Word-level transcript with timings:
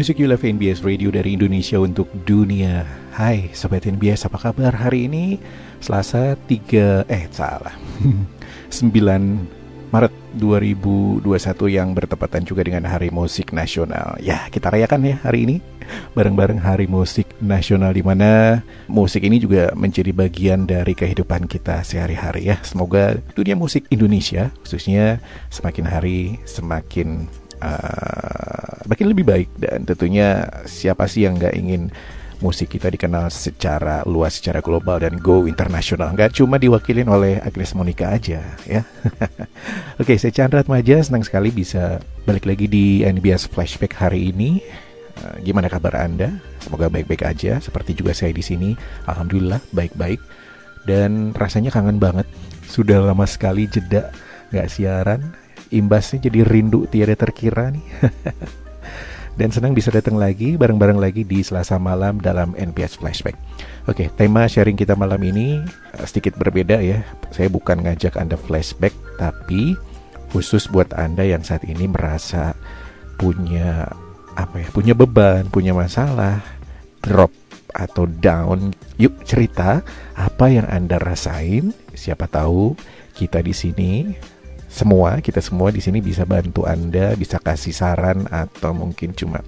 music 0.00 0.16
you 0.16 0.32
love 0.32 0.40
NBS 0.40 0.80
Radio 0.80 1.12
dari 1.12 1.36
Indonesia 1.36 1.76
untuk 1.76 2.08
dunia. 2.24 2.88
Hai 3.12 3.52
Sobat 3.52 3.84
NBS, 3.84 4.24
apa 4.24 4.40
kabar 4.40 4.72
hari 4.72 5.12
ini? 5.12 5.36
Selasa 5.76 6.40
3, 6.40 7.04
eh 7.04 7.28
salah 7.28 7.76
9 8.72 8.96
Maret 9.92 10.14
2021 10.40 11.20
yang 11.68 11.92
bertepatan 11.92 12.48
juga 12.48 12.64
dengan 12.64 12.88
Hari 12.88 13.12
Musik 13.12 13.52
Nasional 13.52 14.16
Ya 14.24 14.48
kita 14.48 14.72
rayakan 14.72 15.04
ya 15.04 15.16
hari 15.20 15.44
ini 15.44 15.56
Bareng-bareng 16.16 16.64
Hari 16.64 16.88
Musik 16.88 17.28
Nasional 17.44 17.92
di 17.92 18.00
mana 18.00 18.64
musik 18.88 19.20
ini 19.20 19.36
juga 19.36 19.68
menjadi 19.76 20.16
bagian 20.16 20.64
dari 20.64 20.96
kehidupan 20.96 21.44
kita 21.44 21.84
sehari-hari 21.84 22.48
ya 22.48 22.56
Semoga 22.64 23.20
dunia 23.36 23.52
musik 23.52 23.84
Indonesia 23.92 24.48
khususnya 24.64 25.20
semakin 25.52 25.84
hari 25.84 26.40
semakin 26.48 27.28
uh, 27.60 28.84
makin 28.88 29.06
lebih 29.12 29.24
baik 29.24 29.48
dan 29.56 29.86
tentunya 29.86 30.48
siapa 30.66 31.06
sih 31.06 31.24
yang 31.28 31.38
nggak 31.38 31.54
ingin 31.54 31.92
musik 32.40 32.72
kita 32.72 32.88
dikenal 32.88 33.28
secara 33.28 34.00
luas, 34.08 34.40
secara 34.40 34.64
global 34.64 34.98
dan 34.98 35.20
go 35.20 35.44
internasional. 35.44 36.10
Nggak 36.16 36.40
cuma 36.40 36.56
diwakilin 36.56 37.06
oleh 37.06 37.36
Agnes 37.38 37.76
Monica 37.76 38.16
aja 38.16 38.40
ya. 38.64 38.82
Oke, 40.00 40.16
saya 40.16 40.32
Chandra 40.32 40.64
Maja, 40.64 40.96
senang 41.04 41.22
sekali 41.22 41.52
bisa 41.52 42.00
balik 42.24 42.48
lagi 42.48 42.66
di 42.66 43.04
NBS 43.04 43.46
Flashback 43.52 43.92
hari 44.00 44.32
ini. 44.32 44.64
Uh, 45.20 45.36
gimana 45.44 45.68
kabar 45.68 46.00
Anda? 46.00 46.32
Semoga 46.64 46.88
baik-baik 46.88 47.28
aja. 47.28 47.60
Seperti 47.60 47.92
juga 47.92 48.16
saya 48.16 48.32
di 48.32 48.40
sini, 48.40 48.72
alhamdulillah 49.04 49.60
baik-baik. 49.76 50.20
Dan 50.88 51.36
rasanya 51.36 51.68
kangen 51.68 52.00
banget. 52.00 52.24
Sudah 52.64 53.04
lama 53.04 53.28
sekali 53.28 53.68
jeda 53.68 54.08
nggak 54.48 54.68
siaran. 54.72 55.20
Imbasnya 55.70 56.26
jadi 56.26 56.42
rindu 56.42 56.86
tiada 56.90 57.14
terkira 57.14 57.70
nih. 57.70 57.86
Dan 59.38 59.54
senang 59.54 59.72
bisa 59.72 59.88
datang 59.88 60.18
lagi 60.20 60.58
bareng-bareng 60.58 61.00
lagi 61.00 61.22
di 61.24 61.40
Selasa 61.40 61.80
malam 61.80 62.20
dalam 62.20 62.52
NPS 62.58 63.00
Flashback. 63.00 63.38
Oke, 63.88 64.12
tema 64.12 64.44
sharing 64.44 64.76
kita 64.76 64.92
malam 64.98 65.16
ini 65.22 65.62
eh, 65.96 66.04
sedikit 66.04 66.36
berbeda 66.36 66.82
ya. 66.82 67.00
Saya 67.32 67.48
bukan 67.48 67.80
ngajak 67.80 68.20
Anda 68.20 68.36
flashback, 68.36 68.92
tapi 69.16 69.78
khusus 70.34 70.68
buat 70.68 70.92
Anda 70.92 71.24
yang 71.24 71.40
saat 71.40 71.64
ini 71.64 71.88
merasa 71.88 72.52
punya 73.16 73.88
apa 74.36 74.60
ya, 74.60 74.68
punya 74.74 74.92
beban, 74.92 75.48
punya 75.48 75.72
masalah, 75.72 76.44
drop 77.00 77.32
atau 77.72 78.04
down. 78.04 78.76
Yuk 79.00 79.24
cerita 79.24 79.80
apa 80.18 80.52
yang 80.52 80.68
Anda 80.68 81.00
rasain. 81.00 81.72
Siapa 81.96 82.28
tahu 82.28 82.76
kita 83.16 83.40
di 83.40 83.54
sini 83.56 83.92
semua 84.70 85.18
kita 85.18 85.42
semua 85.42 85.74
di 85.74 85.82
sini 85.82 85.98
bisa 85.98 86.22
bantu 86.22 86.64
Anda, 86.64 87.18
bisa 87.18 87.42
kasih 87.42 87.74
saran 87.74 88.30
atau 88.30 88.70
mungkin 88.70 89.10
cuma 89.12 89.42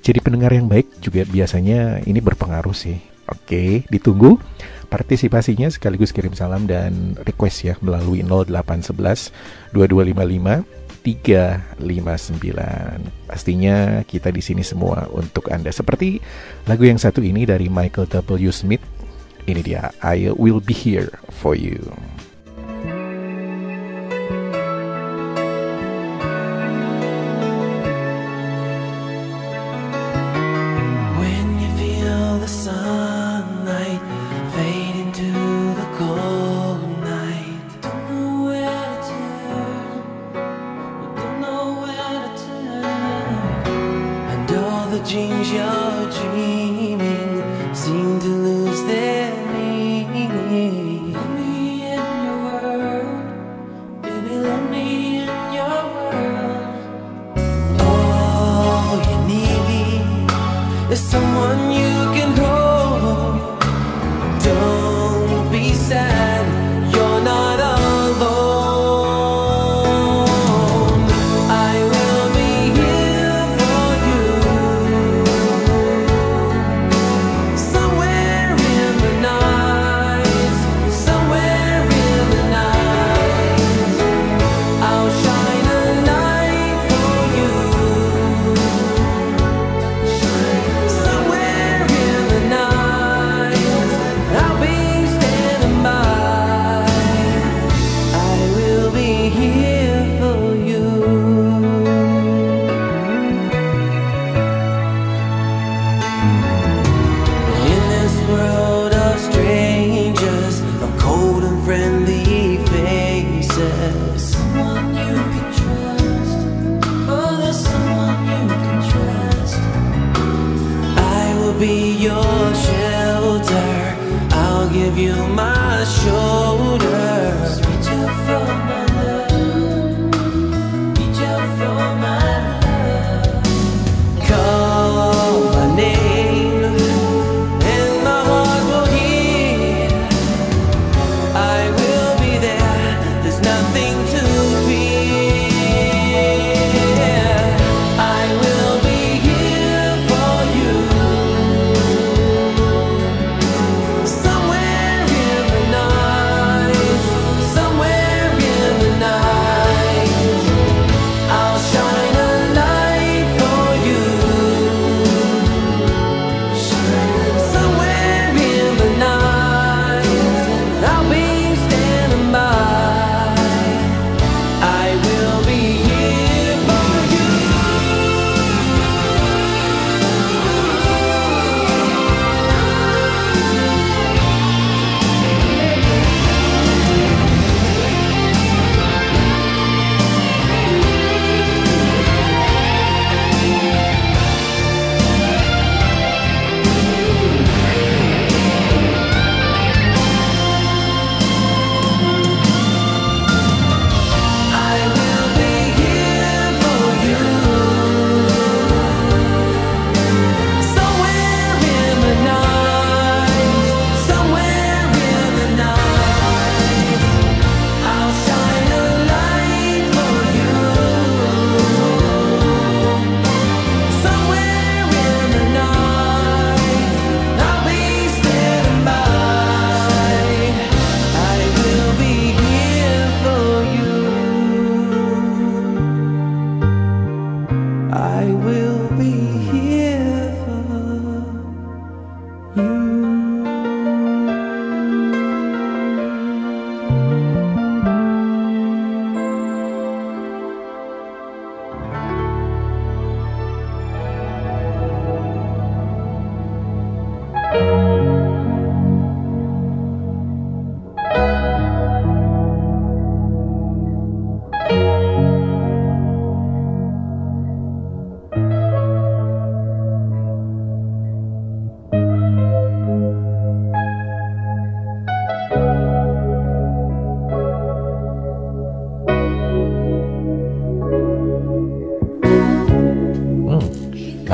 jadi 0.00 0.22
pendengar 0.22 0.54
yang 0.54 0.70
baik 0.70 1.02
juga 1.02 1.26
biasanya 1.26 1.98
ini 2.06 2.22
berpengaruh 2.22 2.70
sih. 2.70 2.94
Oke, 3.26 3.82
ditunggu 3.90 4.38
partisipasinya 4.86 5.66
sekaligus 5.66 6.14
kirim 6.14 6.30
salam 6.30 6.70
dan 6.70 7.18
request 7.26 7.66
ya 7.66 7.74
melalui 7.82 8.22
0811 8.22 9.34
2255 9.74 10.62
359. 11.02 13.30
Pastinya 13.30 14.02
kita 14.02 14.34
di 14.34 14.42
sini 14.42 14.62
semua 14.62 15.06
untuk 15.10 15.50
Anda. 15.54 15.70
Seperti 15.70 16.18
lagu 16.66 16.86
yang 16.86 16.98
satu 16.98 17.22
ini 17.22 17.46
dari 17.46 17.66
Michael 17.66 18.10
W. 18.10 18.50
Smith. 18.50 18.82
Ini 19.46 19.62
dia 19.62 19.94
I 20.02 20.34
Will 20.34 20.58
Be 20.58 20.74
Here 20.74 21.14
For 21.30 21.54
You. 21.54 21.94
Thank 24.28 24.56
you. 24.56 24.65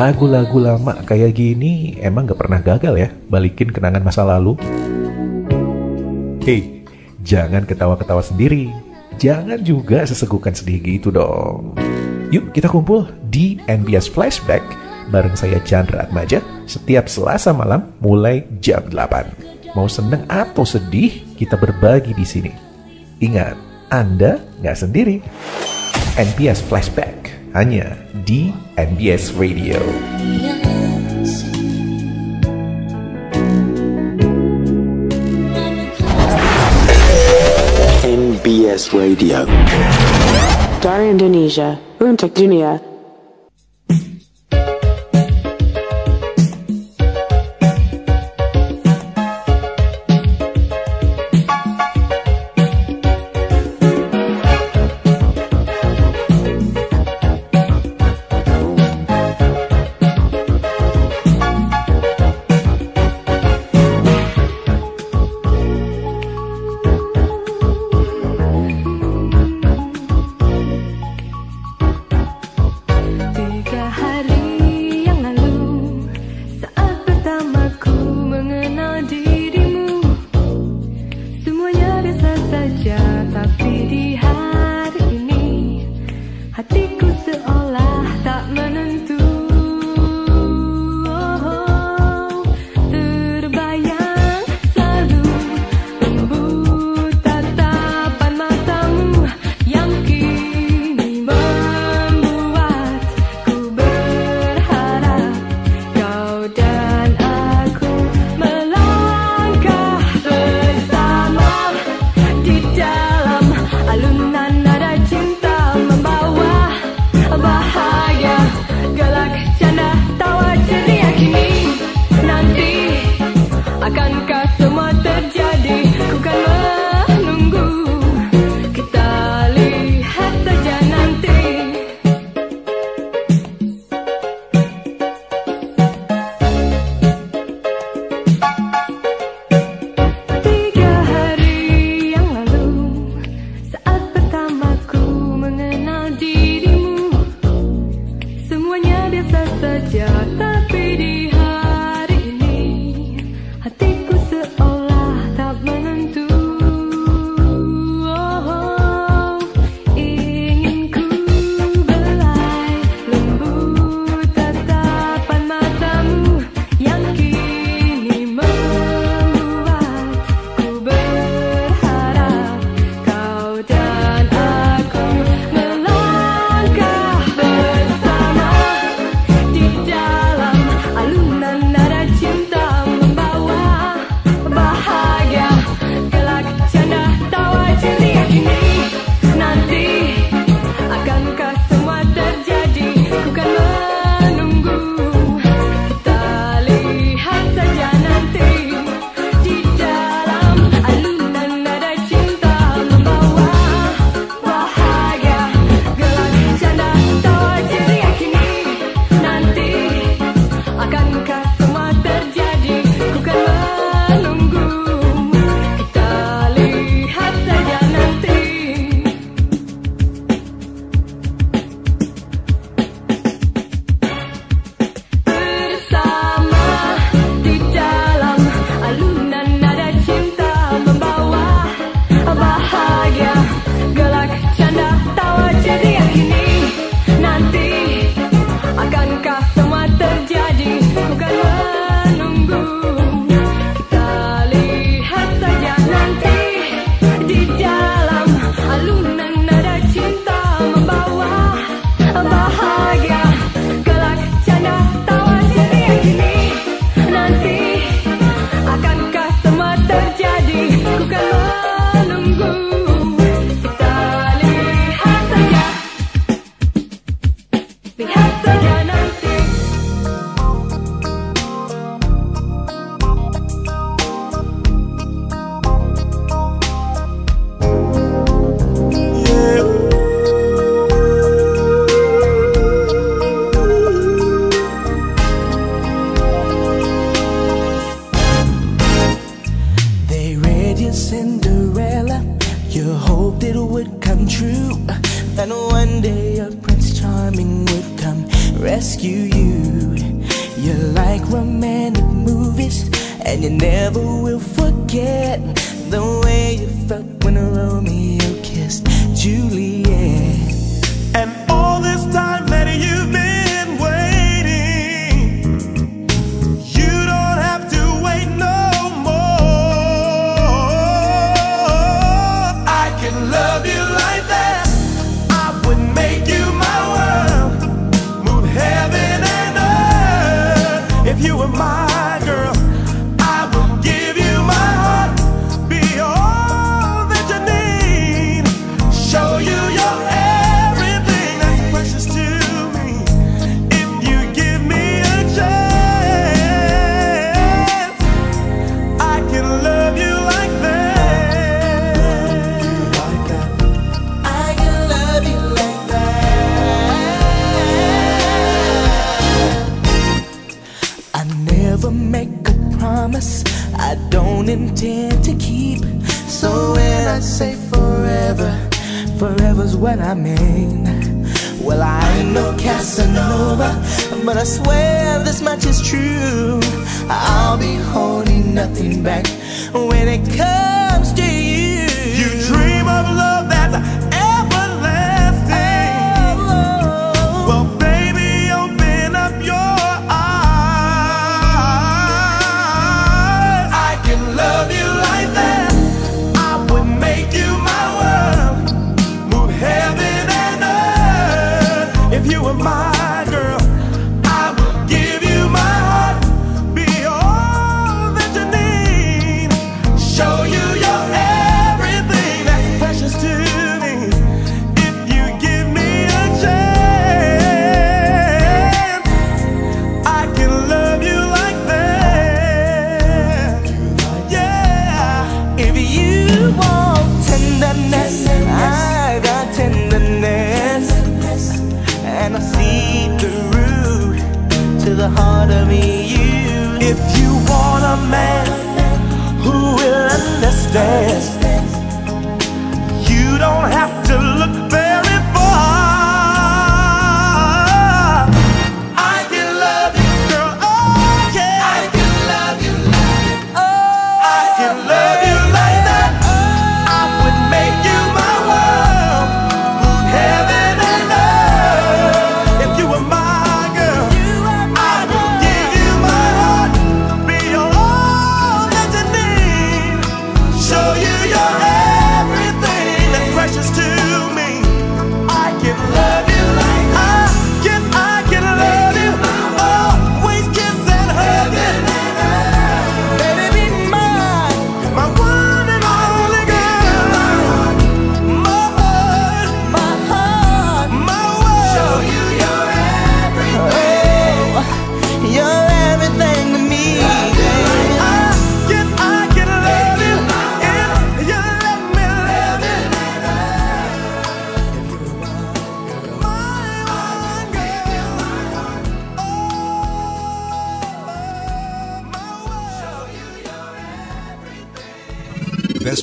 Lagu-lagu 0.03 0.59
lama 0.59 0.99
kayak 1.07 1.31
gini 1.31 1.95
emang 2.03 2.27
gak 2.27 2.43
pernah 2.43 2.59
gagal 2.59 3.07
ya 3.07 3.09
balikin 3.31 3.71
kenangan 3.71 4.03
masa 4.03 4.27
lalu. 4.27 4.59
Hei, 6.43 6.83
jangan 7.23 7.63
ketawa-ketawa 7.63 8.19
sendiri. 8.19 8.67
Jangan 9.23 9.63
juga 9.63 10.03
sesegukan 10.03 10.59
sedih 10.59 10.83
gitu 10.83 11.15
dong. 11.15 11.79
Yuk 12.35 12.51
kita 12.51 12.67
kumpul 12.67 13.07
di 13.31 13.63
NBS 13.71 14.11
Flashback 14.11 14.67
bareng 15.15 15.39
saya 15.39 15.63
Chandra 15.63 16.03
Atmaja 16.03 16.43
setiap 16.67 17.07
Selasa 17.07 17.55
malam 17.55 17.95
mulai 18.03 18.43
jam 18.59 18.83
8. 18.91 19.79
Mau 19.79 19.87
seneng 19.87 20.27
atau 20.27 20.67
sedih, 20.67 21.23
kita 21.39 21.55
berbagi 21.55 22.11
di 22.11 22.27
sini. 22.27 22.51
Ingat, 23.23 23.55
Anda 23.87 24.43
nggak 24.67 24.79
sendiri. 24.83 25.23
NBS 26.19 26.59
Flashback 26.67 27.42
hanya 27.53 27.93
di 28.25 28.49
NBS 28.81 29.37
Radio. 29.37 29.77
NBS 38.09 38.89
Radio. 38.97 39.45
Dari 40.81 41.13
Indonesia, 41.13 41.77
untuk 42.01 42.33
dunia. 42.33 42.92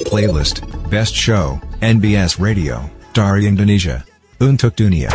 Playlist, 0.09 0.65
best 0.89 1.13
show, 1.13 1.61
NBS 1.85 2.41
Radio, 2.41 2.89
Dari 3.13 3.45
Indonesia. 3.45 4.01
Untuk 4.41 4.73
Dunia. 4.73 5.13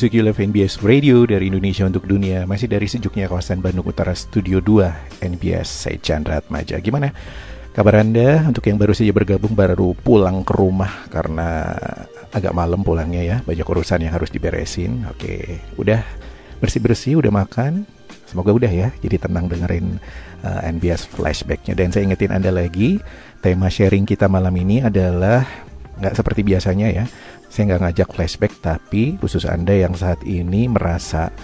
You 0.00 0.24
love 0.24 0.40
NBS 0.40 0.80
Radio 0.80 1.28
dari 1.28 1.52
Indonesia 1.52 1.84
untuk 1.84 2.08
dunia. 2.08 2.48
Masih 2.48 2.72
dari 2.72 2.88
sejuknya 2.88 3.28
kawasan 3.28 3.60
Bandung 3.60 3.84
Utara 3.84 4.16
Studio 4.16 4.56
2 4.56 5.20
NBS 5.20 5.68
Saya 5.68 6.00
Chandra 6.00 6.40
Atmaja. 6.40 6.80
Gimana 6.80 7.12
kabar 7.76 8.00
anda? 8.00 8.48
Untuk 8.48 8.64
yang 8.64 8.80
baru 8.80 8.96
saja 8.96 9.12
bergabung 9.12 9.52
Baru 9.52 9.92
pulang 9.92 10.40
ke 10.40 10.56
rumah 10.56 11.04
karena 11.12 11.76
agak 12.32 12.56
malam 12.56 12.80
pulangnya 12.80 13.20
ya. 13.20 13.36
Banyak 13.44 13.60
urusan 13.68 14.00
yang 14.00 14.16
harus 14.16 14.32
diberesin. 14.32 15.04
Oke 15.12 15.60
udah 15.76 16.00
bersih-bersih 16.64 17.20
udah 17.20 17.36
makan. 17.36 17.84
Semoga 18.24 18.56
udah 18.56 18.72
ya 18.72 18.88
Jadi 19.04 19.20
tenang 19.20 19.52
dengerin 19.52 20.00
uh, 20.40 20.64
NBS 20.64 21.12
flashbacknya. 21.12 21.76
Dan 21.76 21.92
saya 21.92 22.08
ingetin 22.08 22.32
anda 22.32 22.48
lagi 22.48 23.04
Tema 23.44 23.68
sharing 23.68 24.08
kita 24.08 24.32
malam 24.32 24.56
ini 24.56 24.80
adalah 24.80 25.44
nggak 26.00 26.16
seperti 26.16 26.40
biasanya 26.40 26.88
ya 26.88 27.04
saya 27.50 27.74
nggak 27.74 27.82
ngajak 27.82 28.08
flashback 28.14 28.54
tapi 28.62 29.18
khusus 29.18 29.42
anda 29.44 29.74
yang 29.74 29.98
saat 29.98 30.22
ini 30.22 30.70
merasa 30.70 31.34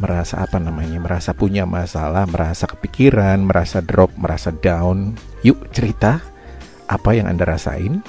merasa 0.00 0.42
apa 0.42 0.56
namanya 0.56 0.98
merasa 0.98 1.36
punya 1.36 1.68
masalah 1.68 2.24
merasa 2.24 2.66
kepikiran 2.66 3.44
merasa 3.44 3.84
drop 3.84 4.10
merasa 4.16 4.50
down 4.50 5.14
yuk 5.44 5.68
cerita 5.70 6.24
apa 6.88 7.10
yang 7.14 7.28
anda 7.28 7.44
rasain 7.44 8.00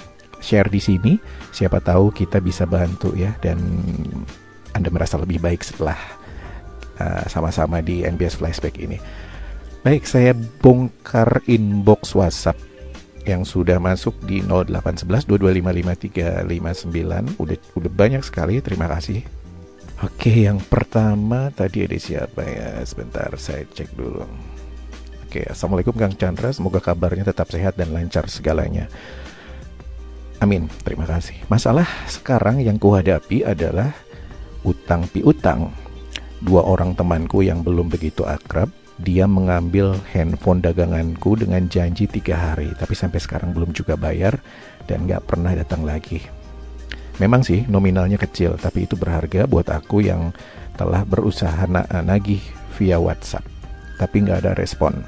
share 0.44 0.68
di 0.68 0.84
sini. 0.84 1.16
Siapa 1.56 1.80
tahu 1.80 2.12
kita 2.12 2.44
bisa 2.44 2.68
bantu 2.68 3.16
ya 3.16 3.32
dan 3.40 3.58
anda 4.76 4.92
merasa 4.92 5.16
lebih 5.16 5.40
baik 5.40 5.64
setelah 5.64 5.96
uh, 7.00 7.24
sama-sama 7.32 7.80
di 7.80 8.04
NBS 8.04 8.44
flashback 8.44 8.76
ini. 8.84 9.00
Baik 9.88 10.04
saya 10.04 10.36
bongkar 10.36 11.48
inbox 11.48 12.12
WhatsApp 12.12 12.60
yang 13.24 13.48
sudah 13.48 13.80
masuk 13.80 14.20
di 14.28 14.44
0811 14.44 15.28
2255359 15.28 17.40
udah 17.40 17.58
udah 17.80 17.92
banyak 17.92 18.24
sekali 18.24 18.60
terima 18.60 18.92
kasih. 18.92 19.24
Oke 20.04 20.44
yang 20.44 20.60
pertama 20.60 21.48
tadi 21.56 21.88
ada 21.88 21.96
siapa 21.96 22.44
ya? 22.44 22.84
Sebentar 22.84 23.32
saya 23.40 23.64
cek 23.64 23.96
dulu. 23.96 24.28
Oke 25.24 25.48
Assalamualaikum 25.48 25.96
Kang 25.96 26.12
Chandra. 26.20 26.52
Semoga 26.52 26.84
kabarnya 26.84 27.32
tetap 27.32 27.48
sehat 27.48 27.80
dan 27.80 27.96
lancar 27.96 28.28
segalanya. 28.28 28.92
Amin 30.44 30.68
terima 30.84 31.08
kasih. 31.08 31.40
Masalah 31.48 31.88
sekarang 32.12 32.60
yang 32.60 32.76
kuhadapi 32.76 33.48
adalah 33.48 33.96
utang 34.68 35.08
piutang. 35.08 35.72
Dua 36.44 36.68
orang 36.68 36.92
temanku 36.92 37.40
yang 37.40 37.64
belum 37.64 37.88
begitu 37.88 38.28
akrab 38.28 38.83
dia 39.02 39.26
mengambil 39.26 39.98
handphone 40.14 40.62
daganganku 40.62 41.34
dengan 41.40 41.66
janji 41.66 42.06
tiga 42.06 42.38
hari, 42.38 42.70
tapi 42.78 42.94
sampai 42.94 43.18
sekarang 43.18 43.50
belum 43.56 43.74
juga 43.74 43.98
bayar 43.98 44.38
dan 44.86 45.10
nggak 45.10 45.26
pernah 45.26 45.58
datang 45.58 45.82
lagi. 45.82 46.22
Memang 47.18 47.46
sih 47.46 47.66
nominalnya 47.70 48.18
kecil, 48.18 48.58
tapi 48.58 48.86
itu 48.90 48.98
berharga 48.98 49.46
buat 49.46 49.70
aku 49.70 50.06
yang 50.06 50.34
telah 50.78 51.06
berusaha 51.06 51.66
na 51.70 51.86
nagih 52.02 52.42
via 52.78 52.98
WhatsApp, 52.98 53.46
tapi 54.02 54.26
nggak 54.26 54.46
ada 54.46 54.52
respon. 54.58 55.06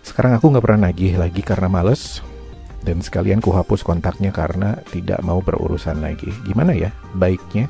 Sekarang 0.00 0.36
aku 0.36 0.52
nggak 0.52 0.64
pernah 0.64 0.88
nagih 0.88 1.16
lagi 1.16 1.40
karena 1.40 1.68
males, 1.68 2.20
dan 2.80 3.04
sekalian 3.04 3.44
ku 3.44 3.52
hapus 3.52 3.84
kontaknya 3.84 4.32
karena 4.32 4.80
tidak 4.88 5.20
mau 5.20 5.44
berurusan 5.44 6.00
lagi. 6.00 6.32
Gimana 6.48 6.72
ya 6.72 6.92
baiknya? 7.12 7.68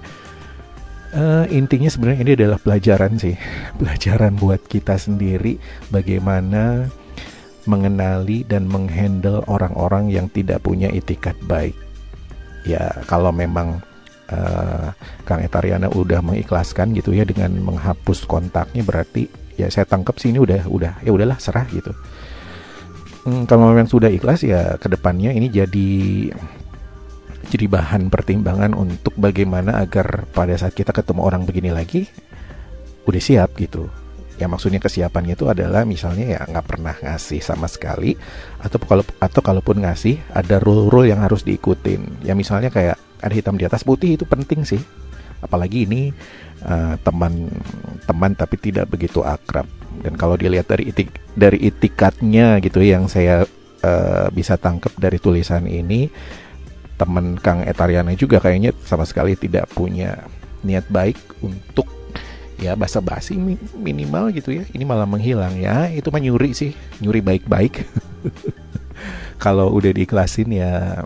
Eh, 1.11 1.47
intinya 1.59 1.91
sebenarnya 1.91 2.23
ini 2.23 2.33
adalah 2.39 2.59
pelajaran 2.63 3.19
sih, 3.19 3.35
pelajaran 3.83 4.39
buat 4.39 4.63
kita 4.71 4.95
sendiri 4.95 5.59
bagaimana 5.91 6.87
mengenali 7.67 8.47
dan 8.47 8.71
menghandle 8.71 9.43
orang-orang 9.51 10.07
yang 10.09 10.31
tidak 10.31 10.63
punya 10.63 10.87
itikat 10.87 11.35
baik. 11.51 11.75
Ya 12.63 12.95
kalau 13.11 13.35
memang 13.35 13.83
eh, 14.31 14.95
Kang 15.27 15.43
Etariana 15.43 15.91
udah 15.91 16.23
mengikhlaskan 16.23 16.95
gitu 16.95 17.11
ya 17.11 17.27
dengan 17.27 17.59
menghapus 17.59 18.31
kontaknya 18.31 18.87
berarti 18.87 19.27
ya 19.59 19.67
saya 19.67 19.91
tangkap 19.91 20.15
sih 20.23 20.31
ini 20.31 20.39
udah 20.39 20.63
udah 20.71 21.03
ya 21.03 21.11
udahlah 21.11 21.43
serah 21.43 21.67
gitu. 21.75 21.91
Hmm, 23.27 23.51
kalau 23.51 23.75
memang 23.75 23.91
sudah 23.91 24.09
ikhlas 24.09 24.47
ya 24.47 24.79
ke 24.79 24.87
depannya 24.87 25.35
ini 25.35 25.51
jadi 25.51 25.91
jadi 27.51 27.67
bahan 27.67 28.15
pertimbangan 28.15 28.79
untuk 28.79 29.13
bagaimana 29.19 29.83
agar 29.83 30.31
pada 30.31 30.55
saat 30.55 30.71
kita 30.73 30.95
ketemu 30.95 31.27
orang 31.27 31.43
begini 31.43 31.75
lagi 31.75 32.07
udah 33.11 33.19
siap 33.19 33.59
gitu. 33.59 33.91
Ya 34.39 34.49
maksudnya 34.49 34.81
kesiapannya 34.81 35.37
itu 35.37 35.53
adalah 35.53 35.85
misalnya 35.85 36.39
ya 36.39 36.41
nggak 36.49 36.65
pernah 36.65 36.97
ngasih 36.97 37.45
sama 37.45 37.69
sekali 37.69 38.17
atau 38.57 38.81
kalau 38.81 39.05
atau 39.21 39.41
kalaupun 39.45 39.85
ngasih 39.85 40.17
ada 40.33 40.57
rule-rule 40.63 41.13
yang 41.13 41.21
harus 41.21 41.45
diikutin. 41.45 42.25
Ya 42.25 42.33
misalnya 42.33 42.73
kayak 42.73 42.97
ada 43.21 43.35
hitam 43.37 43.61
di 43.61 43.69
atas 43.69 43.85
putih 43.85 44.17
itu 44.17 44.25
penting 44.25 44.65
sih. 44.65 44.81
Apalagi 45.45 45.85
ini 45.85 46.09
eh, 46.65 46.95
teman 47.05 47.53
teman 48.09 48.33
tapi 48.33 48.57
tidak 48.57 48.89
begitu 48.89 49.21
akrab. 49.21 49.69
Dan 50.01 50.17
kalau 50.17 50.41
dilihat 50.41 50.73
dari 50.73 50.89
itik 50.89 51.13
dari 51.37 51.61
itikatnya 51.61 52.65
gitu 52.65 52.81
yang 52.81 53.13
saya 53.13 53.45
eh, 53.85 54.27
bisa 54.33 54.57
tangkap 54.57 54.97
dari 54.97 55.21
tulisan 55.21 55.69
ini 55.69 56.09
teman 57.01 57.41
Kang 57.41 57.65
Etariana 57.65 58.13
juga 58.13 58.37
kayaknya 58.37 58.77
sama 58.85 59.09
sekali 59.09 59.33
tidak 59.33 59.73
punya 59.73 60.21
niat 60.61 60.85
baik 60.93 61.17
untuk 61.41 61.89
ya 62.61 62.77
basa-basi 62.77 63.41
mi- 63.41 63.73
minimal 63.73 64.29
gitu 64.37 64.53
ya. 64.53 64.69
Ini 64.69 64.85
malah 64.85 65.09
menghilang 65.09 65.57
ya. 65.57 65.89
Itu 65.89 66.13
mah 66.13 66.21
nyuri 66.21 66.53
sih 66.53 66.77
nyuri 67.01 67.25
baik-baik. 67.25 67.89
Kalau 69.45 69.73
udah 69.73 69.97
diikhlasin 69.97 70.53
ya 70.53 71.01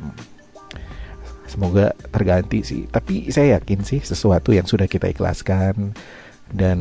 semoga 1.46 1.94
terganti 2.11 2.66
sih. 2.66 2.90
Tapi 2.90 3.30
saya 3.30 3.62
yakin 3.62 3.87
sih 3.87 4.02
sesuatu 4.02 4.50
yang 4.50 4.66
sudah 4.66 4.90
kita 4.90 5.07
ikhlaskan 5.14 5.94
dan 6.50 6.78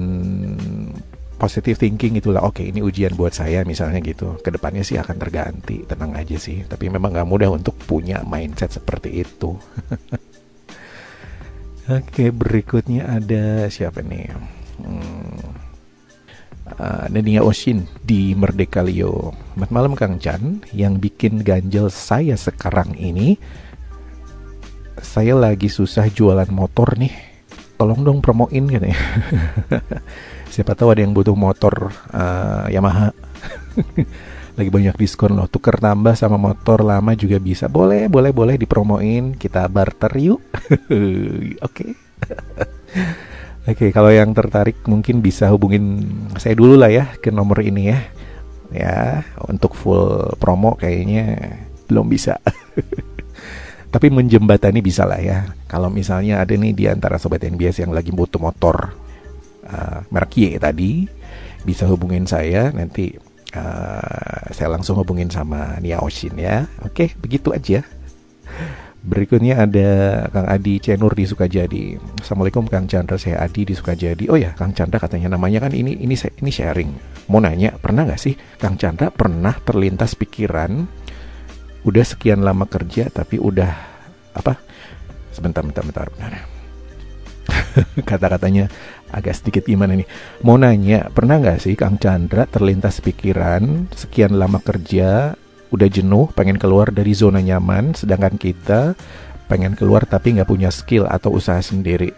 positive 1.44 1.76
thinking 1.76 2.16
itulah 2.16 2.40
oke 2.48 2.64
ini 2.64 2.80
ujian 2.80 3.20
buat 3.20 3.36
saya 3.36 3.68
misalnya 3.68 4.00
gitu. 4.00 4.40
Ke 4.40 4.48
depannya 4.56 4.80
sih 4.80 4.96
akan 4.96 5.20
terganti 5.20 5.84
tenang 5.84 6.16
aja 6.16 6.40
sih. 6.40 6.64
Tapi 6.64 6.88
memang 6.88 7.12
nggak 7.12 7.28
mudah 7.28 7.52
untuk 7.52 7.76
punya 7.84 8.24
mindset 8.24 8.72
seperti 8.72 9.28
itu. 9.28 9.52
Oke 12.00 12.32
berikutnya 12.32 13.20
ada 13.20 13.68
siapa 13.68 14.00
nih? 14.00 14.32
Hmm, 14.80 15.52
uh, 16.80 17.12
Nania 17.12 17.44
Oshin 17.44 17.92
di 18.00 18.32
Merdeka 18.40 18.80
Leo. 18.80 19.36
Selamat 19.52 19.72
malam 19.76 19.94
Kang 20.00 20.16
Chan. 20.24 20.64
Yang 20.72 21.12
bikin 21.12 21.44
ganjel 21.44 21.92
saya 21.92 22.40
sekarang 22.40 22.96
ini 22.96 23.36
Saya 25.04 25.36
lagi 25.36 25.68
susah 25.68 26.08
jualan 26.08 26.48
motor 26.48 26.96
nih 26.96 27.33
Tolong 27.84 28.00
dong 28.00 28.24
promoin 28.24 28.63
katanya 28.63 28.96
Siapa 30.56 30.72
tahu 30.72 30.96
ada 30.96 31.04
yang 31.04 31.12
butuh 31.12 31.36
motor 31.36 31.91
uh, 32.15 32.72
Yamaha. 32.72 33.12
Lagi 34.56 34.69
banyak 34.72 34.96
diskon 34.96 35.36
loh. 35.36 35.52
Tuker 35.52 35.84
tambah 35.84 36.15
sama 36.15 36.39
motor 36.39 36.80
lama 36.80 37.12
juga 37.12 37.43
bisa. 37.43 37.67
Boleh, 37.67 38.08
boleh, 38.08 38.32
boleh 38.32 38.56
dipromoin. 38.56 39.36
Kita 39.36 39.67
barter 39.67 40.15
yuk. 40.15 40.39
Oke. 41.67 41.86
Oke, 43.67 43.91
kalau 43.91 44.15
yang 44.15 44.32
tertarik 44.32 44.80
mungkin 44.88 45.19
bisa 45.19 45.52
hubungin 45.52 46.08
saya 46.39 46.56
dulu 46.56 46.80
lah 46.80 46.88
ya 46.88 47.12
ke 47.19 47.36
nomor 47.36 47.60
ini 47.67 47.91
ya. 47.91 48.00
Ya, 48.72 49.28
untuk 49.52 49.76
full 49.76 50.39
promo 50.39 50.80
kayaknya 50.80 51.60
belum 51.91 52.08
bisa. 52.08 52.39
Tapi 53.94 54.10
menjembatani 54.10 54.82
bisa 54.82 55.06
lah 55.06 55.22
ya. 55.22 55.46
Kalau 55.70 55.94
misalnya 55.94 56.42
ada 56.42 56.58
nih 56.58 56.74
di 56.74 56.90
antara 56.90 57.22
sobat 57.22 57.46
NBS 57.46 57.86
yang 57.86 57.94
lagi 57.94 58.10
butuh 58.10 58.42
motor 58.42 58.90
uh, 59.70 60.02
merek 60.10 60.34
Y 60.34 60.58
tadi, 60.58 61.06
bisa 61.62 61.86
hubungin 61.86 62.26
saya 62.26 62.74
nanti 62.74 63.14
uh, 63.54 64.50
saya 64.50 64.74
langsung 64.74 64.98
hubungin 64.98 65.30
sama 65.30 65.78
Nia 65.78 66.02
Oshin 66.02 66.34
ya. 66.42 66.66
Oke, 66.82 67.14
begitu 67.22 67.54
aja. 67.54 67.86
Berikutnya 69.04 69.68
ada 69.68 69.92
Kang 70.32 70.48
Adi 70.48 70.80
Cenur 70.80 71.12
di 71.12 71.28
Sukajadi. 71.28 72.00
Assalamualaikum 72.24 72.66
Kang 72.72 72.88
Chandra, 72.88 73.20
saya 73.20 73.44
Adi 73.44 73.68
di 73.68 73.76
Sukajadi. 73.76 74.32
Oh 74.32 74.40
ya, 74.40 74.56
Kang 74.56 74.72
Chandra 74.72 74.96
katanya 74.96 75.36
namanya 75.36 75.68
kan 75.68 75.76
ini 75.76 76.02
ini 76.02 76.16
ini 76.16 76.52
sharing. 76.52 76.90
Mau 77.28 77.44
nanya, 77.44 77.76
pernah 77.76 78.08
nggak 78.08 78.18
sih 78.18 78.34
Kang 78.58 78.80
Chandra 78.80 79.12
pernah 79.12 79.54
terlintas 79.60 80.16
pikiran 80.16 81.03
udah 81.84 82.04
sekian 82.04 82.41
lama 82.43 82.67
kerja 82.67 83.12
tapi 83.12 83.39
udah 83.39 83.72
apa? 84.34 84.60
Sebentar, 85.34 85.65
bentar, 85.65 85.84
bentar, 85.84 86.08
bentar. 86.13 86.34
Kata-katanya 88.10 88.69
agak 89.13 89.38
sedikit 89.38 89.63
gimana 89.65 89.98
nih? 89.98 90.08
Mau 90.46 90.58
nanya, 90.58 91.10
pernah 91.13 91.38
nggak 91.41 91.60
sih 91.62 91.78
Kang 91.78 92.02
Chandra 92.02 92.50
terlintas 92.50 93.02
pikiran 93.02 93.89
sekian 93.93 94.38
lama 94.38 94.62
kerja 94.62 95.38
udah 95.74 95.89
jenuh, 95.89 96.30
pengen 96.38 96.62
keluar 96.62 96.93
dari 96.93 97.17
zona 97.17 97.41
nyaman, 97.41 97.98
sedangkan 97.98 98.38
kita 98.38 98.93
pengen 99.50 99.74
keluar 99.74 100.06
tapi 100.06 100.38
nggak 100.38 100.50
punya 100.50 100.69
skill 100.69 101.10
atau 101.10 101.34
usaha 101.34 101.60
sendiri. 101.60 102.13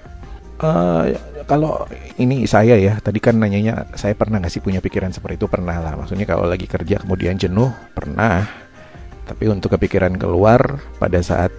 Eh, 0.55 1.03
kalau 1.47 1.83
ini 2.15 2.47
saya 2.47 2.79
ya, 2.79 2.99
tadi 2.99 3.19
kan 3.19 3.35
nanyanya 3.39 3.91
saya 3.95 4.15
pernah 4.15 4.39
nggak 4.39 4.51
sih 4.51 4.63
punya 4.63 4.79
pikiran 4.79 5.11
seperti 5.11 5.39
itu 5.39 5.47
pernah 5.51 5.79
lah. 5.79 5.99
Maksudnya 5.99 6.27
kalau 6.27 6.47
lagi 6.47 6.67
kerja 6.67 6.99
kemudian 7.03 7.35
jenuh 7.39 7.71
pernah. 7.91 8.64
Tapi 9.25 9.49
untuk 9.49 9.73
kepikiran 9.73 10.15
keluar 10.21 10.79
pada 11.01 11.19
saat 11.19 11.49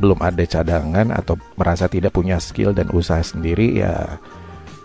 belum 0.00 0.24
ada 0.24 0.40
cadangan 0.48 1.12
atau 1.12 1.36
merasa 1.60 1.84
tidak 1.84 2.16
punya 2.16 2.40
skill 2.40 2.72
dan 2.72 2.88
usaha 2.96 3.20
sendiri 3.20 3.84
ya 3.84 4.16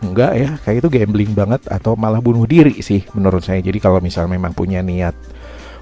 enggak 0.03 0.33
ya. 0.35 0.49
Kayak 0.61 0.77
itu 0.83 0.89
gambling 0.91 1.31
banget 1.31 1.61
atau 1.71 1.95
malah 1.95 2.19
bunuh 2.19 2.43
diri 2.43 2.83
sih 2.83 3.07
menurut 3.15 3.41
saya. 3.41 3.63
Jadi 3.63 3.79
kalau 3.79 4.03
misal 4.03 4.27
memang 4.27 4.51
punya 4.51 4.83
niat 4.83 5.15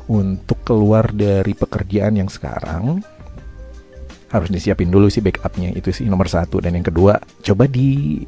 untuk 0.08 0.62
keluar 0.62 1.10
dari 1.10 1.58
pekerjaan 1.58 2.20
yang 2.20 2.30
sekarang 2.30 3.02
harus 4.30 4.50
disiapin 4.50 4.89
dulu 4.89 5.10
sih 5.10 5.22
backupnya. 5.26 5.74
Itu 5.74 5.89
sih 5.89 6.06
nomor 6.06 6.30
satu. 6.30 6.62
Dan 6.62 6.78
yang 6.78 6.86
kedua 6.86 7.18
coba 7.18 7.66
di 7.66 8.22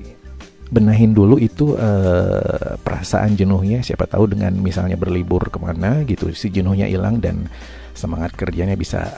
benahin 0.65 1.13
dulu 1.13 1.37
itu 1.37 1.77
eh, 1.77 2.77
perasaan 2.81 3.37
jenuhnya. 3.37 3.85
Siapa 3.85 4.09
tahu 4.09 4.33
dengan 4.33 4.57
misalnya 4.57 4.97
berlibur 4.97 5.53
ke 5.53 5.61
mana 5.61 6.01
gitu 6.09 6.33
si 6.33 6.49
jenuhnya 6.49 6.89
hilang 6.89 7.21
dan 7.21 7.45
semangat 7.95 8.35
kerjanya 8.35 8.77
bisa 8.77 9.15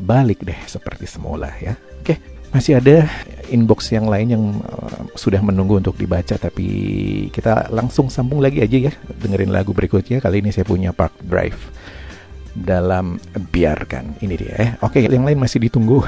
balik 0.00 0.40
deh 0.46 0.56
seperti 0.64 1.04
semula 1.04 1.50
ya. 1.60 1.74
Oke 2.00 2.36
masih 2.54 2.78
ada 2.80 3.04
inbox 3.52 3.92
yang 3.92 4.08
lain 4.08 4.28
yang 4.32 4.44
eh, 4.64 5.12
sudah 5.18 5.44
menunggu 5.44 5.76
untuk 5.76 5.98
dibaca 5.98 6.38
tapi 6.38 6.66
kita 7.28 7.68
langsung 7.68 8.08
sambung 8.08 8.40
lagi 8.40 8.64
aja 8.64 8.88
ya 8.88 8.92
dengerin 9.20 9.52
lagu 9.52 9.76
berikutnya. 9.76 10.22
Kali 10.22 10.40
ini 10.40 10.50
saya 10.54 10.64
punya 10.64 10.96
Park 10.96 11.20
Drive 11.26 11.58
dalam 12.56 13.20
biarkan. 13.36 14.16
Ini 14.24 14.34
dia 14.40 14.54
eh. 14.56 14.70
Oke 14.80 15.04
yang 15.04 15.28
lain 15.28 15.36
masih 15.36 15.60
ditunggu. 15.60 16.00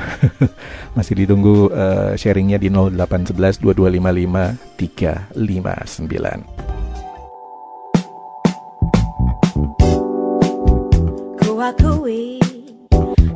Masih 0.97 1.15
ditunggu 1.15 1.69
eh, 1.71 2.17
sharingnya 2.17 2.57
di 2.59 2.73
0811 2.73 3.61
2255 3.61 5.37
359 5.37 6.58
Ku 11.59 11.67
akui 11.67 12.39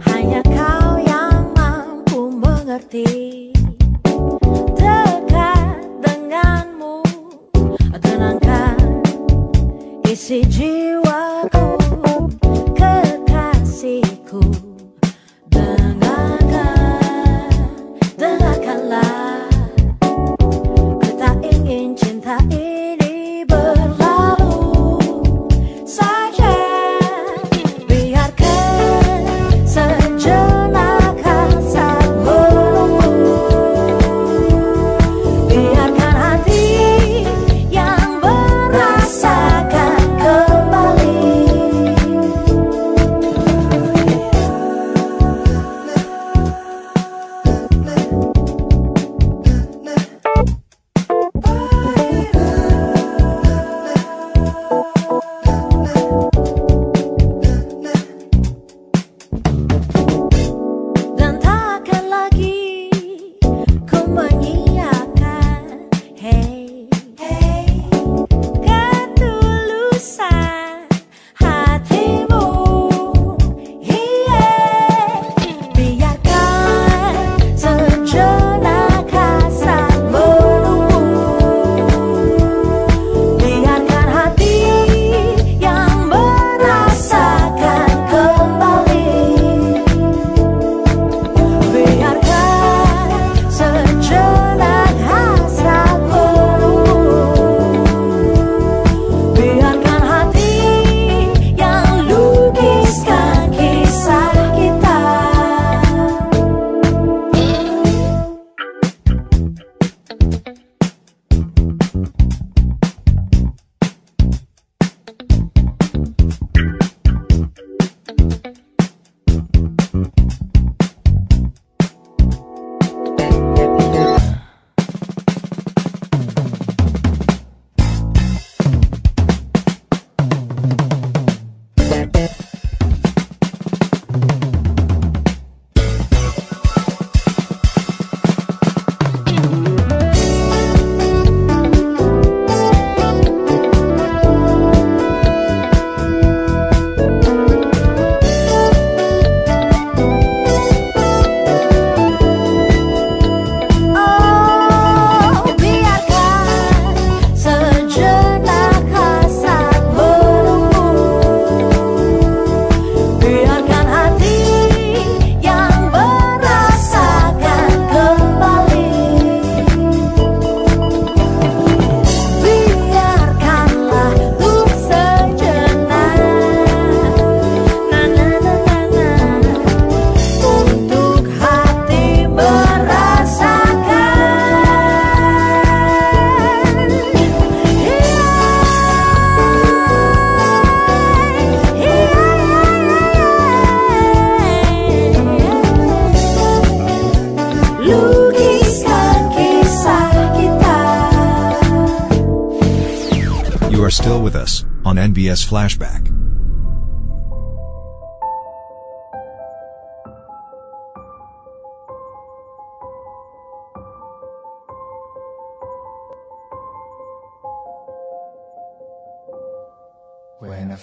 hanya 0.07 0.47
kau 0.47 0.95
yang 1.03 1.51
mampu 1.59 2.31
mengerti. 2.31 3.51
Dekat 4.79 5.83
denganmu 5.99 7.03
tenangkan 7.99 8.79
isi 10.07 10.47
jiwaku 10.47 11.82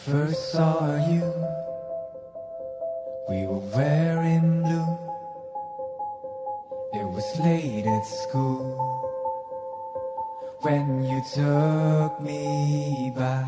first 0.09 0.51
saw 0.53 0.95
you, 1.07 1.21
we 3.29 3.45
were 3.45 3.65
wearing 3.75 4.63
blue. 4.63 4.97
It 6.99 7.07
was 7.13 7.27
late 7.39 7.85
at 7.85 8.05
school 8.05 8.65
when 10.61 11.03
you 11.03 11.21
took 11.35 12.19
me 12.21 13.13
by 13.15 13.45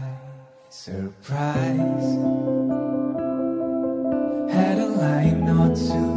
surprise. 0.69 2.09
Had 4.53 4.77
a 4.77 4.89
line 5.01 5.49
or 5.49 5.69
two, 5.75 6.13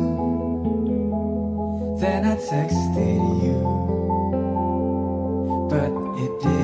then 2.00 2.20
I 2.26 2.36
texted 2.36 3.42
you, 3.44 3.58
but 5.70 5.92
it 6.22 6.32
did. 6.42 6.63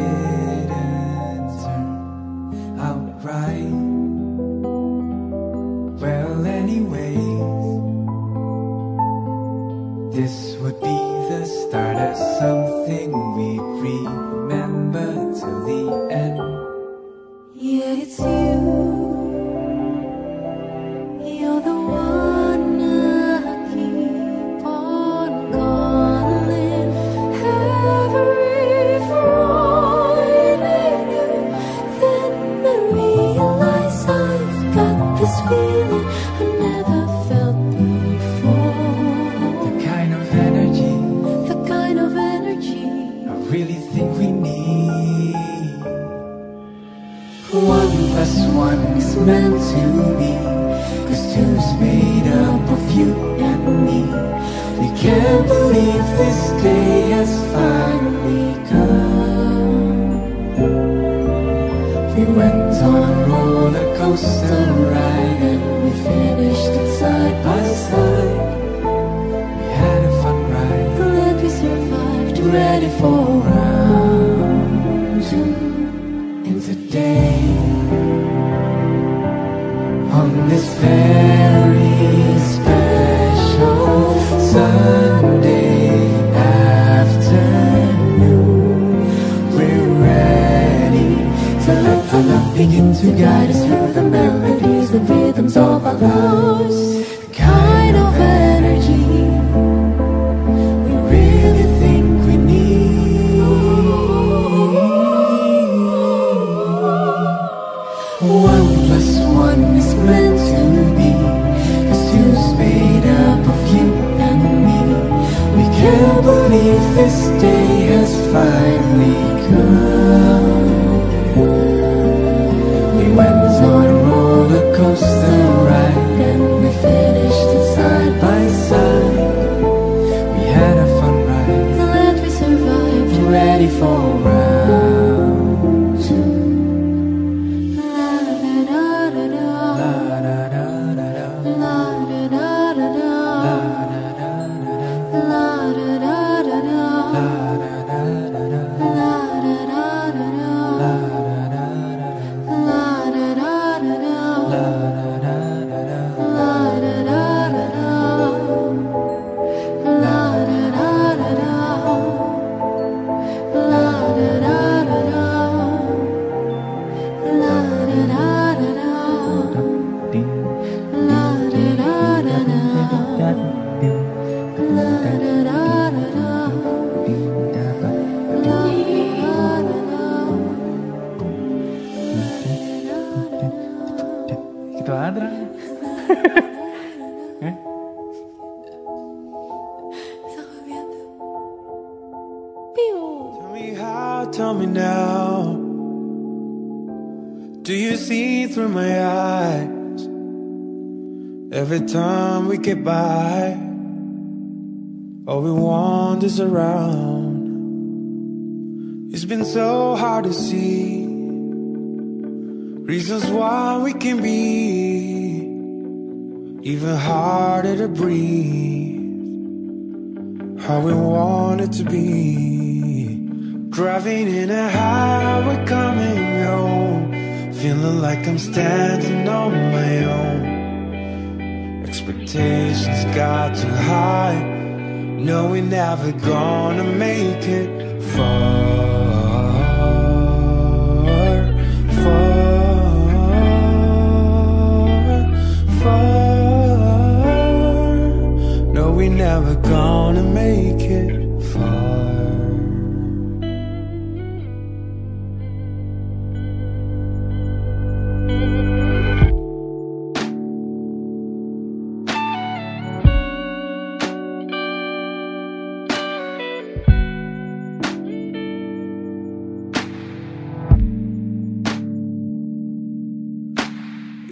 never 249.32 249.54
gonna 249.74 250.24
make 250.24 250.82
it 251.02 251.42
far. 251.52 252.00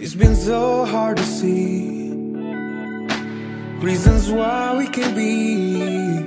It's 0.01 0.15
been 0.15 0.35
so 0.35 0.83
hard 0.83 1.15
to 1.15 1.23
see 1.23 1.99
reasons 3.81 4.29
why 4.29 4.58
can 4.91 5.13
be 5.13 6.25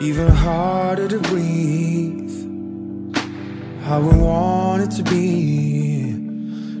even 0.00 0.28
harder 0.28 1.08
to 1.08 1.18
breathe. 1.18 2.32
How 3.82 4.00
we 4.00 4.16
want 4.18 4.82
it 4.82 4.90
to 4.96 5.02
be. 5.02 6.12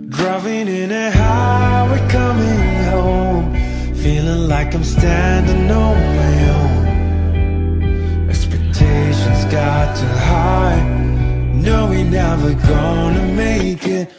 Driving 0.08 0.68
in 0.68 0.90
a 0.90 1.10
highway 1.10 2.00
coming 2.08 2.84
home. 2.84 3.54
Feeling 3.94 4.48
like 4.48 4.74
I'm 4.74 4.84
standing 4.84 5.70
on 5.70 5.96
my 6.20 6.34
own. 6.60 8.30
Expectations 8.30 9.44
got 9.52 9.96
too 9.96 10.06
high. 10.06 10.82
No, 11.52 11.88
we 11.90 12.04
never 12.04 12.54
gonna 12.54 13.24
make 13.34 13.86
it 13.86 14.12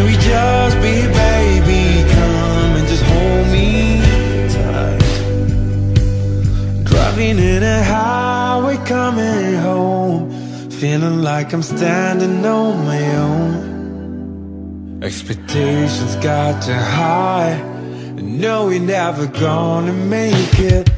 Can 0.00 0.08
we 0.08 0.16
just 0.16 0.76
be 0.76 0.96
baby? 1.12 1.82
Come 2.14 2.72
and 2.78 2.88
just 2.88 3.02
hold 3.02 3.46
me 3.52 4.00
tight. 4.48 5.02
Driving 6.84 7.38
in 7.38 7.62
a 7.62 7.84
highway 7.84 8.78
coming 8.86 9.56
home 9.56 10.30
Feeling 10.70 11.20
like 11.20 11.52
I'm 11.52 11.62
standing 11.62 12.46
on 12.46 12.86
my 12.86 13.16
own 13.16 15.02
Expectations 15.02 16.16
got 16.16 16.62
too 16.62 16.72
high 16.72 17.66
no, 18.22 18.66
we're 18.66 18.80
never 18.80 19.26
gonna 19.26 19.92
make 19.92 20.58
it 20.58 20.90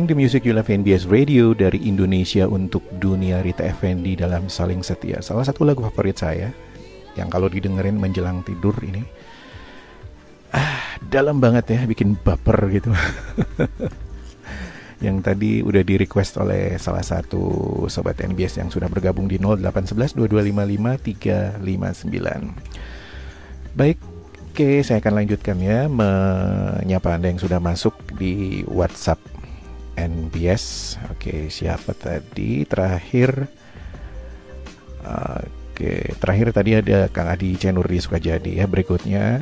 Playing 0.00 0.16
the 0.16 0.24
music 0.24 0.48
you 0.48 0.56
love 0.56 0.72
NBS 0.72 1.12
Radio 1.12 1.52
dari 1.52 1.76
Indonesia 1.84 2.48
untuk 2.48 2.80
dunia 2.96 3.44
Rita 3.44 3.68
Effendi 3.68 4.16
dalam 4.16 4.48
Saling 4.48 4.80
Setia. 4.80 5.20
Salah 5.20 5.44
satu 5.44 5.68
lagu 5.68 5.84
favorit 5.84 6.16
saya 6.16 6.56
yang 7.20 7.28
kalau 7.28 7.52
didengerin 7.52 8.00
menjelang 8.00 8.40
tidur 8.40 8.72
ini 8.80 9.04
ah 10.56 10.96
dalam 11.04 11.36
banget 11.36 11.76
ya 11.76 11.84
bikin 11.84 12.16
baper 12.16 12.72
gitu. 12.72 12.96
yang 15.04 15.20
tadi 15.20 15.60
udah 15.60 15.84
di 15.84 16.00
request 16.00 16.40
oleh 16.40 16.80
salah 16.80 17.04
satu 17.04 17.84
sobat 17.92 18.24
NBS 18.24 18.56
yang 18.56 18.72
sudah 18.72 18.88
bergabung 18.88 19.28
di 19.28 19.36
0811 19.36 20.16
2255 20.16 21.60
359. 21.60 23.76
Baik, 23.76 24.00
oke 24.48 24.80
saya 24.80 25.04
akan 25.04 25.12
lanjutkan 25.12 25.60
ya 25.60 25.92
menyapa 25.92 27.20
Anda 27.20 27.36
yang 27.36 27.40
sudah 27.44 27.60
masuk 27.60 27.92
di 28.16 28.64
WhatsApp 28.64 29.39
NBS. 30.08 30.96
Oke, 31.12 31.52
siapa 31.52 31.92
tadi? 31.92 32.64
Terakhir 32.64 33.60
Oke, 35.80 36.12
terakhir 36.20 36.52
tadi 36.52 36.76
ada 36.76 37.08
Kang 37.08 37.32
Adi 37.32 37.56
Cenurdi 37.56 37.96
Sukajadi 38.04 38.60
ya. 38.60 38.68
Berikutnya 38.68 39.40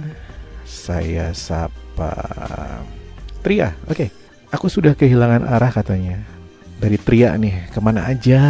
saya 0.63 1.35
sapa 1.35 2.15
Tria. 3.43 3.75
Oke, 3.91 4.15
aku 4.55 4.71
sudah 4.71 4.95
kehilangan 4.95 5.43
arah 5.43 5.75
katanya. 5.75 6.23
Dari 6.79 6.95
Tria 6.95 7.35
nih, 7.35 7.75
ke 7.75 7.79
mana 7.83 8.07
aja? 8.07 8.43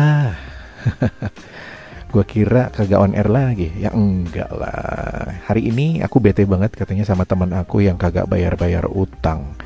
Gua 2.13 2.25
kira 2.25 2.69
kagak 2.73 3.01
on 3.01 3.17
air 3.17 3.29
lagi. 3.29 3.73
Ya 3.81 3.93
enggak 3.93 4.53
lah. 4.53 5.33
Hari 5.49 5.73
ini 5.73 6.05
aku 6.05 6.21
bete 6.21 6.45
banget 6.45 6.77
katanya 6.77 7.09
sama 7.09 7.25
teman 7.25 7.53
aku 7.57 7.85
yang 7.85 7.97
kagak 7.97 8.29
bayar-bayar 8.29 8.85
utang. 8.89 9.57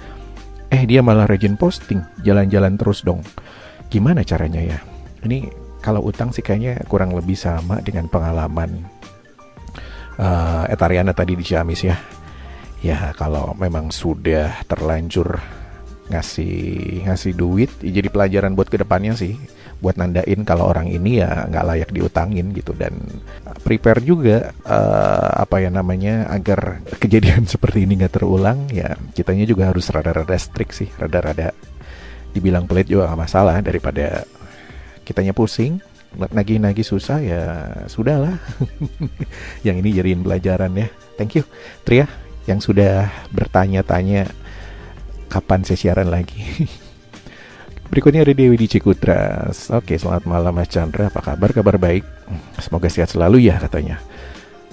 Eh 0.72 0.88
dia 0.88 1.04
malah 1.04 1.28
rajin 1.28 1.60
posting, 1.60 2.00
jalan-jalan 2.24 2.80
terus 2.80 3.04
dong. 3.04 3.20
Gimana 3.92 4.24
caranya 4.24 4.64
ya? 4.64 4.80
Ini 5.20 5.52
kalau 5.84 6.00
utang 6.00 6.32
sih 6.32 6.40
kayaknya 6.40 6.80
kurang 6.88 7.12
lebih 7.12 7.36
sama 7.36 7.84
dengan 7.84 8.08
pengalaman 8.08 8.80
eh 10.16 10.64
Etariana 10.72 11.12
tadi 11.12 11.36
di 11.36 11.44
Ciamis 11.44 11.84
ya. 11.84 11.96
Ya 12.80 13.12
kalau 13.20 13.52
memang 13.60 13.92
sudah 13.92 14.64
terlanjur 14.64 15.36
ngasih 16.08 17.04
ngasih 17.04 17.32
duit, 17.36 17.70
ya 17.84 17.92
jadi 18.02 18.08
pelajaran 18.08 18.56
buat 18.56 18.72
ke 18.72 18.80
depannya 18.80 19.12
sih, 19.12 19.36
buat 19.82 19.98
nandain 19.98 20.46
kalau 20.46 20.70
orang 20.70 20.86
ini 20.86 21.18
ya 21.18 21.50
nggak 21.50 21.66
layak 21.66 21.90
diutangin 21.90 22.54
gitu. 22.54 22.72
Dan 22.72 23.02
prepare 23.66 24.00
juga 24.00 24.54
eh, 24.54 25.30
apa 25.42 25.58
ya 25.58 25.68
namanya 25.74 26.30
agar 26.30 26.86
kejadian 27.02 27.44
seperti 27.52 27.84
ini 27.84 27.98
nggak 28.00 28.14
terulang 28.14 28.70
ya 28.70 28.94
kitanya 29.12 29.44
juga 29.44 29.74
harus 29.74 29.90
rada-rada 29.90 30.38
strict 30.38 30.72
sih, 30.72 30.88
rada-rada 30.94 31.50
dibilang 32.32 32.64
pelit 32.64 32.88
juga 32.88 33.10
nggak 33.10 33.20
masalah 33.20 33.58
daripada 33.60 34.24
kitanya 35.02 35.34
pusing 35.34 35.82
nagih-nagih 36.12 36.84
susah 36.86 37.18
ya 37.18 37.42
sudahlah. 37.90 38.38
Yang 39.66 39.76
ini 39.82 39.90
jadiin 39.98 40.22
pelajaran 40.22 40.72
ya. 40.78 40.88
Thank 41.18 41.42
you 41.42 41.44
Tria 41.84 42.08
yang 42.46 42.58
sudah 42.58 43.10
bertanya-tanya 43.30 44.26
kapan 45.30 45.62
saya 45.62 45.78
siaran 45.78 46.10
lagi 46.10 46.66
berikutnya 47.92 48.24
ada 48.24 48.32
Dewi 48.32 48.56
di 48.56 48.72
Cikutras 48.72 49.68
oke 49.68 50.00
selamat 50.00 50.24
malam 50.24 50.56
Mas 50.56 50.72
Chandra 50.72 51.12
apa 51.12 51.20
kabar 51.20 51.52
kabar 51.52 51.76
baik 51.76 52.08
semoga 52.56 52.88
sehat 52.88 53.12
selalu 53.12 53.44
ya 53.44 53.60
katanya 53.60 54.00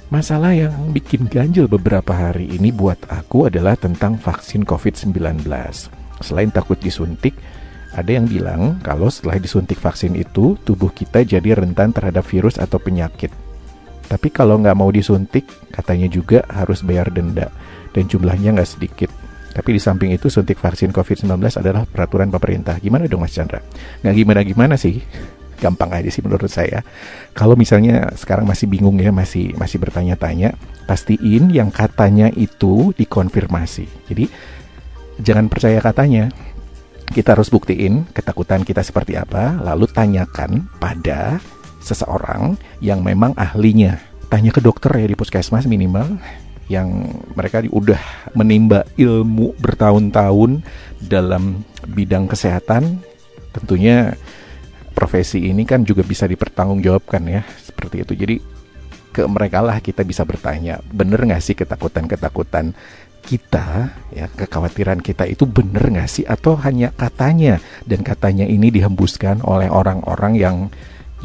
Masalah 0.09 0.57
yang 0.57 0.89
bikin 0.89 1.29
ganjil 1.29 1.69
beberapa 1.69 2.09
hari 2.09 2.49
ini 2.49 2.73
buat 2.73 2.97
aku 3.13 3.45
adalah 3.45 3.77
tentang 3.77 4.17
vaksin 4.17 4.65
COVID-19. 4.65 5.45
Selain 6.25 6.49
takut 6.49 6.81
disuntik, 6.81 7.37
ada 7.93 8.17
yang 8.17 8.25
bilang 8.25 8.81
kalau 8.81 9.13
setelah 9.13 9.37
disuntik 9.37 9.77
vaksin 9.77 10.17
itu, 10.17 10.57
tubuh 10.65 10.89
kita 10.89 11.21
jadi 11.21 11.61
rentan 11.61 11.93
terhadap 11.93 12.25
virus 12.25 12.57
atau 12.57 12.81
penyakit. 12.81 13.29
Tapi 14.09 14.33
kalau 14.33 14.57
nggak 14.57 14.73
mau 14.73 14.89
disuntik, 14.89 15.45
katanya 15.69 16.09
juga 16.09 16.41
harus 16.49 16.81
bayar 16.81 17.13
denda, 17.13 17.53
dan 17.93 18.09
jumlahnya 18.09 18.57
nggak 18.57 18.65
sedikit. 18.81 19.13
Tapi 19.59 19.75
di 19.75 19.81
samping 19.83 20.15
itu, 20.15 20.31
suntik 20.31 20.55
vaksin 20.55 20.95
COVID-19 20.95 21.35
adalah 21.59 21.83
peraturan 21.83 22.31
pemerintah. 22.31 22.79
Gimana 22.79 23.11
dong 23.11 23.27
Mas 23.27 23.35
Chandra? 23.35 23.59
Nggak 23.99 24.15
gimana-gimana 24.15 24.79
sih. 24.79 25.03
Gampang 25.63 25.91
aja 25.91 26.07
sih 26.07 26.23
menurut 26.23 26.47
saya. 26.47 26.79
Kalau 27.35 27.59
misalnya 27.59 28.07
sekarang 28.15 28.47
masih 28.47 28.71
bingung 28.71 28.95
ya, 29.03 29.11
masih 29.11 29.51
masih 29.59 29.75
bertanya-tanya, 29.83 30.55
pastiin 30.87 31.51
yang 31.51 31.75
katanya 31.75 32.31
itu 32.31 32.95
dikonfirmasi. 32.95 34.07
Jadi 34.07 34.31
jangan 35.19 35.51
percaya 35.51 35.83
katanya. 35.83 36.31
Kita 37.09 37.35
harus 37.35 37.51
buktiin 37.51 38.07
ketakutan 38.15 38.63
kita 38.63 38.79
seperti 38.79 39.19
apa, 39.19 39.59
lalu 39.59 39.89
tanyakan 39.91 40.71
pada 40.79 41.43
seseorang 41.83 42.55
yang 42.79 43.03
memang 43.03 43.35
ahlinya. 43.35 43.99
Tanya 44.31 44.55
ke 44.55 44.63
dokter 44.63 44.93
ya 44.95 45.09
di 45.09 45.17
puskesmas 45.17 45.65
minimal 45.67 46.05
yang 46.69 47.03
mereka 47.33 47.65
udah 47.65 47.99
menimba 48.37 48.85
ilmu 48.93 49.57
bertahun-tahun 49.57 50.61
dalam 51.01 51.65
bidang 51.89 52.29
kesehatan. 52.29 53.01
Tentunya 53.49 54.13
profesi 54.93 55.49
ini 55.49 55.65
kan 55.65 55.81
juga 55.81 56.05
bisa 56.05 56.29
dipertanggungjawabkan 56.29 57.23
ya 57.25 57.41
seperti 57.57 58.05
itu. 58.05 58.13
Jadi 58.13 58.35
ke 59.09 59.25
mereka 59.25 59.65
lah 59.65 59.81
kita 59.81 60.05
bisa 60.05 60.21
bertanya, 60.21 60.77
bener 60.93 61.17
nggak 61.25 61.41
sih 61.41 61.57
ketakutan-ketakutan 61.57 62.77
kita, 63.25 63.89
ya 64.13 64.29
kekhawatiran 64.29 65.01
kita 65.01 65.25
itu 65.25 65.49
bener 65.49 65.89
nggak 65.89 66.09
sih 66.09 66.25
atau 66.29 66.53
hanya 66.61 66.93
katanya 66.93 67.57
dan 67.89 68.05
katanya 68.05 68.45
ini 68.45 68.69
dihembuskan 68.69 69.41
oleh 69.41 69.67
orang-orang 69.67 70.37
yang 70.37 70.55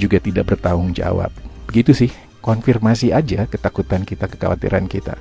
juga 0.01 0.18
tidak 0.18 0.57
bertanggung 0.57 0.97
jawab. 0.97 1.30
Begitu 1.68 1.92
sih, 1.92 2.11
konfirmasi 2.45 3.16
aja 3.16 3.49
ketakutan 3.49 4.05
kita, 4.05 4.28
kekhawatiran 4.28 4.84
kita. 4.84 5.16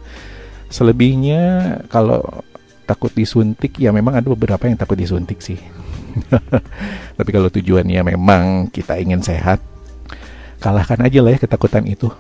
Selebihnya 0.68 1.80
kalau 1.88 2.44
takut 2.84 3.16
disuntik 3.16 3.80
ya 3.80 3.96
memang 3.96 4.20
ada 4.20 4.28
beberapa 4.28 4.68
yang 4.68 4.76
takut 4.76 5.00
disuntik 5.00 5.40
sih. 5.40 5.58
Tapi 7.18 7.30
kalau 7.32 7.48
tujuannya 7.48 8.04
memang 8.04 8.68
kita 8.70 9.00
ingin 9.00 9.24
sehat, 9.24 9.64
kalahkan 10.60 11.00
aja 11.02 11.24
lah 11.24 11.32
ya 11.34 11.40
ketakutan 11.40 11.88
itu. 11.88 12.12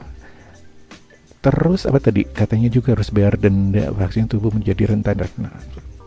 Terus 1.43 1.83
apa 1.83 1.99
tadi 1.99 2.23
katanya 2.23 2.71
juga 2.71 2.95
harus 2.95 3.11
bayar 3.11 3.35
denda 3.35 3.91
vaksin 3.91 4.31
tubuh 4.31 4.55
menjadi 4.55 4.95
rentan 4.95 5.27
nah, 5.43 5.51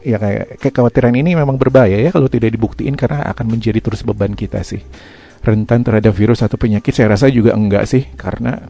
ya 0.00 0.16
kayak 0.16 0.56
kekhawatiran 0.64 1.12
ini 1.12 1.36
memang 1.36 1.60
berbahaya 1.60 2.00
ya 2.00 2.08
kalau 2.08 2.32
tidak 2.32 2.56
dibuktiin 2.56 2.96
karena 2.96 3.20
akan 3.36 3.52
menjadi 3.52 3.84
terus 3.84 4.00
beban 4.00 4.32
kita 4.32 4.64
sih. 4.64 4.80
Rentan 5.44 5.84
terhadap 5.84 6.16
virus 6.16 6.40
atau 6.40 6.56
penyakit 6.56 6.96
saya 6.96 7.12
rasa 7.12 7.28
juga 7.28 7.52
enggak 7.52 7.84
sih 7.84 8.08
karena 8.16 8.64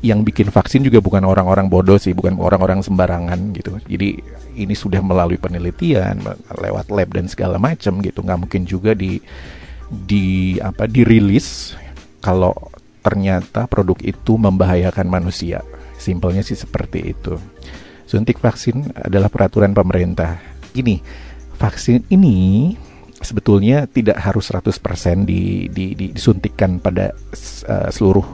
yang 0.00 0.24
bikin 0.24 0.48
vaksin 0.48 0.80
juga 0.80 1.04
bukan 1.04 1.20
orang-orang 1.28 1.68
bodoh 1.68 2.00
sih, 2.00 2.16
bukan 2.16 2.40
orang-orang 2.40 2.80
sembarangan 2.80 3.52
gitu. 3.52 3.76
Jadi 3.84 4.16
ini 4.56 4.72
sudah 4.72 5.04
melalui 5.04 5.36
penelitian, 5.36 6.24
lewat 6.56 6.88
lab 6.88 7.08
dan 7.12 7.28
segala 7.28 7.60
macam 7.60 8.00
gitu. 8.00 8.24
Nggak 8.24 8.40
mungkin 8.40 8.62
juga 8.64 8.96
di 8.96 9.20
di 9.90 10.56
apa 10.62 10.88
dirilis 10.88 11.76
kalau 12.24 12.56
ternyata 13.04 13.68
produk 13.68 14.00
itu 14.00 14.40
membahayakan 14.40 15.08
manusia. 15.08 15.60
Simpelnya 16.00 16.40
sih 16.40 16.56
seperti 16.56 17.12
itu. 17.12 17.36
Suntik 18.08 18.40
vaksin 18.40 18.96
adalah 18.96 19.28
peraturan 19.28 19.76
pemerintah. 19.76 20.40
Gini, 20.72 20.96
vaksin 21.60 22.08
ini 22.08 22.72
sebetulnya 23.20 23.84
tidak 23.84 24.16
harus 24.16 24.48
100% 24.48 25.28
di, 25.28 25.68
di, 25.68 25.92
di, 25.92 26.08
disuntikkan 26.16 26.80
pada 26.80 27.12
uh, 27.68 27.88
seluruh 27.92 28.24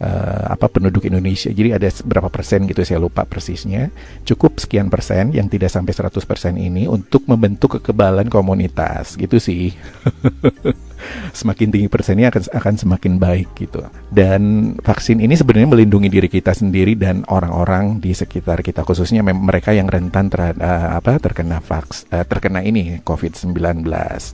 uh, 0.00 0.44
apa 0.50 0.66
penduduk 0.66 1.06
Indonesia. 1.06 1.52
Jadi 1.52 1.76
ada 1.76 1.88
berapa 2.02 2.32
persen 2.32 2.66
gitu 2.66 2.82
saya 2.82 2.98
lupa 2.98 3.28
persisnya. 3.28 3.92
Cukup 4.24 4.58
sekian 4.58 4.88
persen 4.88 5.30
yang 5.36 5.46
tidak 5.46 5.70
sampai 5.70 5.92
100% 5.92 6.56
ini 6.56 6.88
untuk 6.88 7.28
membentuk 7.28 7.78
kekebalan 7.78 8.26
komunitas 8.32 9.14
gitu 9.14 9.36
sih. 9.38 9.76
semakin 11.30 11.68
tinggi 11.70 11.88
persennya 11.88 12.32
akan 12.32 12.42
akan 12.56 12.74
semakin 12.76 13.12
baik 13.16 13.48
gitu. 13.56 13.84
Dan 14.10 14.74
vaksin 14.80 15.22
ini 15.22 15.36
sebenarnya 15.38 15.68
melindungi 15.70 16.08
diri 16.10 16.28
kita 16.28 16.52
sendiri 16.52 16.96
dan 16.98 17.22
orang-orang 17.30 18.02
di 18.02 18.12
sekitar 18.12 18.60
kita 18.60 18.82
khususnya 18.82 19.22
mereka 19.22 19.70
yang 19.72 19.86
rentan 19.86 20.28
terhadap 20.28 20.60
uh, 20.60 20.98
apa 20.98 21.18
terkena 21.22 21.62
vaks 21.62 22.10
uh, 22.10 22.24
terkena 22.26 22.60
ini 22.64 23.00
COVID-19. 23.02 23.86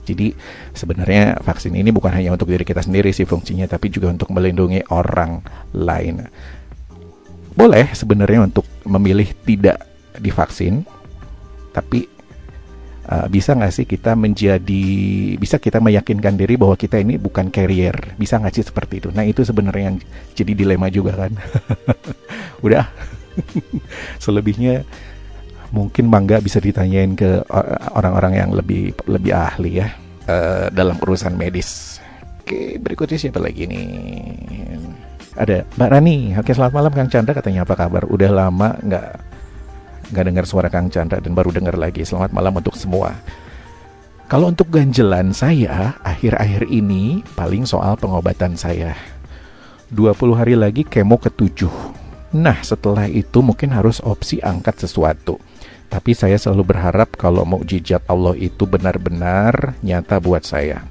Jadi 0.03 0.27
sebenarnya 0.73 1.39
vaksin 1.41 1.73
ini 1.77 1.89
bukan 1.93 2.11
hanya 2.11 2.33
untuk 2.33 2.49
diri 2.49 2.65
kita 2.65 2.83
sendiri 2.83 3.13
sih 3.13 3.27
fungsinya 3.27 3.69
tapi 3.69 3.91
juga 3.93 4.11
untuk 4.11 4.33
melindungi 4.33 4.87
orang 4.91 5.41
lain. 5.75 6.25
Boleh 7.57 7.89
sebenarnya 7.93 8.45
untuk 8.45 8.65
memilih 8.85 9.33
tidak 9.45 9.81
divaksin 10.21 10.85
tapi 11.73 12.16
uh, 13.07 13.27
bisa 13.31 13.55
nggak 13.55 13.73
sih 13.73 13.85
kita 13.87 14.13
menjadi 14.13 14.85
bisa 15.39 15.57
kita 15.57 15.79
meyakinkan 15.79 16.35
diri 16.35 16.59
bahwa 16.59 16.75
kita 16.75 16.99
ini 16.99 17.15
bukan 17.15 17.49
carrier? 17.49 17.95
Bisa 18.19 18.37
nggak 18.37 18.53
sih 18.53 18.65
seperti 18.67 19.03
itu? 19.03 19.09
Nah 19.15 19.23
itu 19.23 19.41
sebenarnya 19.41 19.95
yang 19.95 19.97
jadi 20.35 20.51
dilema 20.53 20.87
juga 20.91 21.27
kan. 21.27 21.31
Udah. 22.65 22.85
Selebihnya 24.23 24.83
mungkin 25.69 26.07
bangga 26.07 26.39
bisa 26.39 26.63
ditanyain 26.63 27.11
ke 27.13 27.43
orang-orang 27.91 28.39
yang 28.39 28.49
lebih 28.55 28.95
lebih 29.03 29.35
ahli 29.35 29.83
ya 29.83 29.87
uh, 30.27 30.67
dalam 30.71 30.95
urusan 30.99 31.35
medis. 31.35 31.99
Oke 32.43 32.79
berikutnya 32.79 33.19
siapa 33.19 33.43
lagi 33.43 33.67
nih? 33.67 33.87
Ada 35.37 35.67
Mbak 35.77 35.89
Rani. 35.91 36.17
Oke 36.39 36.55
selamat 36.55 36.73
malam 36.73 36.91
Kang 36.95 37.11
Chandra. 37.11 37.35
Katanya 37.35 37.67
apa 37.67 37.77
kabar? 37.77 38.07
Udah 38.09 38.31
lama 38.31 38.73
nggak 38.81 39.26
nggak 40.11 40.25
dengar 40.27 40.45
suara 40.47 40.71
Kang 40.71 40.87
Chandra 40.87 41.19
dan 41.19 41.35
baru 41.35 41.51
dengar 41.51 41.75
lagi. 41.75 42.03
Selamat 42.03 42.31
malam 42.31 42.55
untuk 42.55 42.75
semua. 42.75 43.15
Kalau 44.27 44.51
untuk 44.51 44.67
ganjelan 44.67 45.31
saya, 45.31 45.95
akhir-akhir 46.03 46.67
ini 46.67 47.23
paling 47.39 47.63
soal 47.63 47.95
pengobatan 47.95 48.59
saya. 48.59 48.91
20 49.87 50.35
hari 50.35 50.59
lagi 50.59 50.83
kemo 50.83 51.15
ketujuh. 51.15 51.71
Nah, 52.35 52.59
setelah 52.59 53.07
itu 53.07 53.39
mungkin 53.39 53.71
harus 53.71 54.03
opsi 54.03 54.43
angkat 54.43 54.83
sesuatu. 54.83 55.39
Tapi 55.87 56.11
saya 56.11 56.35
selalu 56.35 56.75
berharap 56.75 57.15
kalau 57.15 57.47
mukjizat 57.47 58.03
Allah 58.11 58.35
itu 58.35 58.67
benar-benar 58.67 59.79
nyata 59.79 60.19
buat 60.19 60.43
saya. 60.43 60.83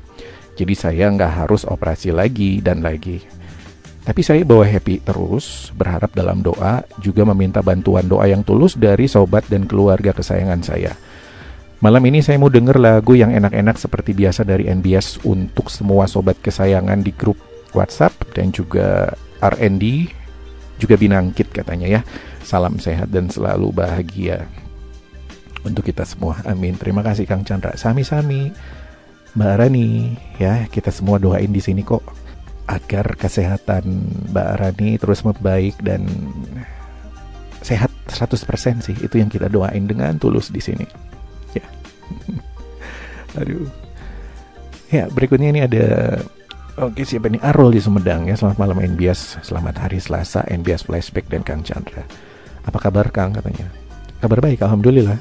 Jadi 0.57 0.73
saya 0.73 1.13
nggak 1.13 1.45
harus 1.45 1.69
operasi 1.69 2.17
lagi 2.17 2.65
dan 2.65 2.81
lagi. 2.81 3.21
Tapi 4.07 4.23
saya 4.23 4.47
bawa 4.47 4.63
happy 4.63 5.03
terus, 5.03 5.75
berharap 5.75 6.15
dalam 6.15 6.39
doa, 6.39 6.87
juga 7.03 7.27
meminta 7.27 7.59
bantuan 7.59 8.07
doa 8.07 8.31
yang 8.31 8.47
tulus 8.47 8.79
dari 8.79 9.11
sobat 9.11 9.43
dan 9.51 9.67
keluarga 9.67 10.15
kesayangan 10.15 10.63
saya. 10.63 10.95
Malam 11.83 12.07
ini 12.07 12.23
saya 12.23 12.39
mau 12.39 12.47
denger 12.47 12.79
lagu 12.79 13.19
yang 13.19 13.35
enak-enak 13.35 13.75
seperti 13.75 14.15
biasa 14.15 14.47
dari 14.47 14.71
NBS 14.71 15.27
untuk 15.27 15.67
semua 15.75 16.07
sobat 16.07 16.39
kesayangan 16.39 17.03
di 17.03 17.11
grup 17.19 17.35
WhatsApp 17.75 18.15
dan 18.31 18.55
juga 18.55 19.11
RND, 19.43 20.07
juga 20.79 20.95
Binangkit 20.95 21.51
katanya 21.51 21.99
ya. 21.99 22.01
Salam 22.47 22.79
sehat 22.79 23.11
dan 23.11 23.27
selalu 23.27 23.75
bahagia 23.75 24.47
untuk 25.67 25.83
kita 25.83 26.07
semua. 26.07 26.39
Amin. 26.47 26.79
Terima 26.79 27.03
kasih 27.03 27.27
Kang 27.27 27.43
Chandra. 27.43 27.75
Sami-sami. 27.75 28.55
Mbak 29.35 29.55
Rani, 29.59 30.17
ya 30.39 30.65
kita 30.71 30.95
semua 30.95 31.19
doain 31.19 31.51
di 31.51 31.61
sini 31.61 31.83
kok 31.85 32.26
agar 32.67 33.15
kesehatan 33.15 33.85
Mbak 34.35 34.51
Rani 34.59 34.91
terus 34.99 35.23
membaik 35.23 35.79
dan 35.83 36.07
sehat 37.63 37.91
100% 38.11 38.83
sih. 38.83 38.97
Itu 38.99 39.19
yang 39.19 39.31
kita 39.31 39.47
doain 39.47 39.87
dengan 39.87 40.19
tulus 40.19 40.51
di 40.51 40.59
sini. 40.59 40.87
Ya. 41.55 41.67
Aduh. 43.43 43.67
Ya, 44.91 45.11
berikutnya 45.11 45.51
ini 45.51 45.61
ada 45.67 46.19
Oke 46.77 47.09
siapa 47.09 47.33
ini? 47.33 47.41
Arul 47.41 47.73
di 47.73 47.81
Sumedang 47.81 48.29
ya. 48.29 48.37
Selamat 48.37 48.61
malam 48.61 48.79
NBS 48.85 49.41
Selamat 49.41 49.81
hari 49.81 49.97
Selasa 49.97 50.45
NBS 50.45 50.85
Flashback 50.85 51.25
dan 51.33 51.41
Kang 51.41 51.65
Chandra. 51.65 52.05
Apa 52.69 52.77
kabar 52.77 53.09
Kang? 53.09 53.33
Katanya. 53.33 53.73
Kabar 54.21 54.45
baik 54.45 54.61
Alhamdulillah. 54.61 55.17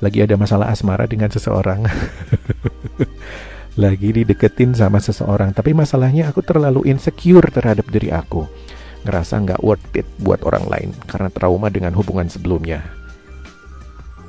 Lagi 0.00 0.24
ada 0.24 0.40
masalah 0.40 0.72
asmara 0.72 1.04
dengan 1.04 1.28
seseorang 1.28 1.84
lagi 3.80 4.12
dideketin 4.12 4.76
sama 4.76 5.00
seseorang. 5.00 5.56
Tapi 5.56 5.72
masalahnya 5.72 6.28
aku 6.28 6.44
terlalu 6.44 6.92
insecure 6.92 7.48
terhadap 7.48 7.88
diri 7.88 8.12
aku. 8.12 8.44
Ngerasa 9.08 9.40
nggak 9.40 9.64
worth 9.64 9.96
it 9.96 10.04
buat 10.20 10.44
orang 10.44 10.68
lain 10.68 10.90
karena 11.08 11.32
trauma 11.32 11.72
dengan 11.72 11.96
hubungan 11.96 12.28
sebelumnya. 12.28 12.84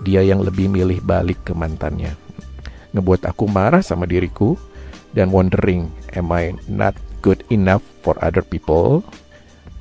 Dia 0.07 0.23
yang 0.23 0.39
lebih 0.39 0.71
milih 0.71 1.03
balik 1.03 1.43
ke 1.43 1.51
mantannya. 1.51 2.15
Ngebuat 2.95 3.27
aku 3.27 3.45
marah 3.51 3.83
sama 3.83 4.07
diriku 4.07 4.55
dan 5.11 5.29
wondering 5.29 5.91
am 6.15 6.31
I 6.31 6.55
not 6.71 6.95
good 7.19 7.43
enough 7.51 7.83
for 7.99 8.15
other 8.23 8.41
people? 8.41 9.03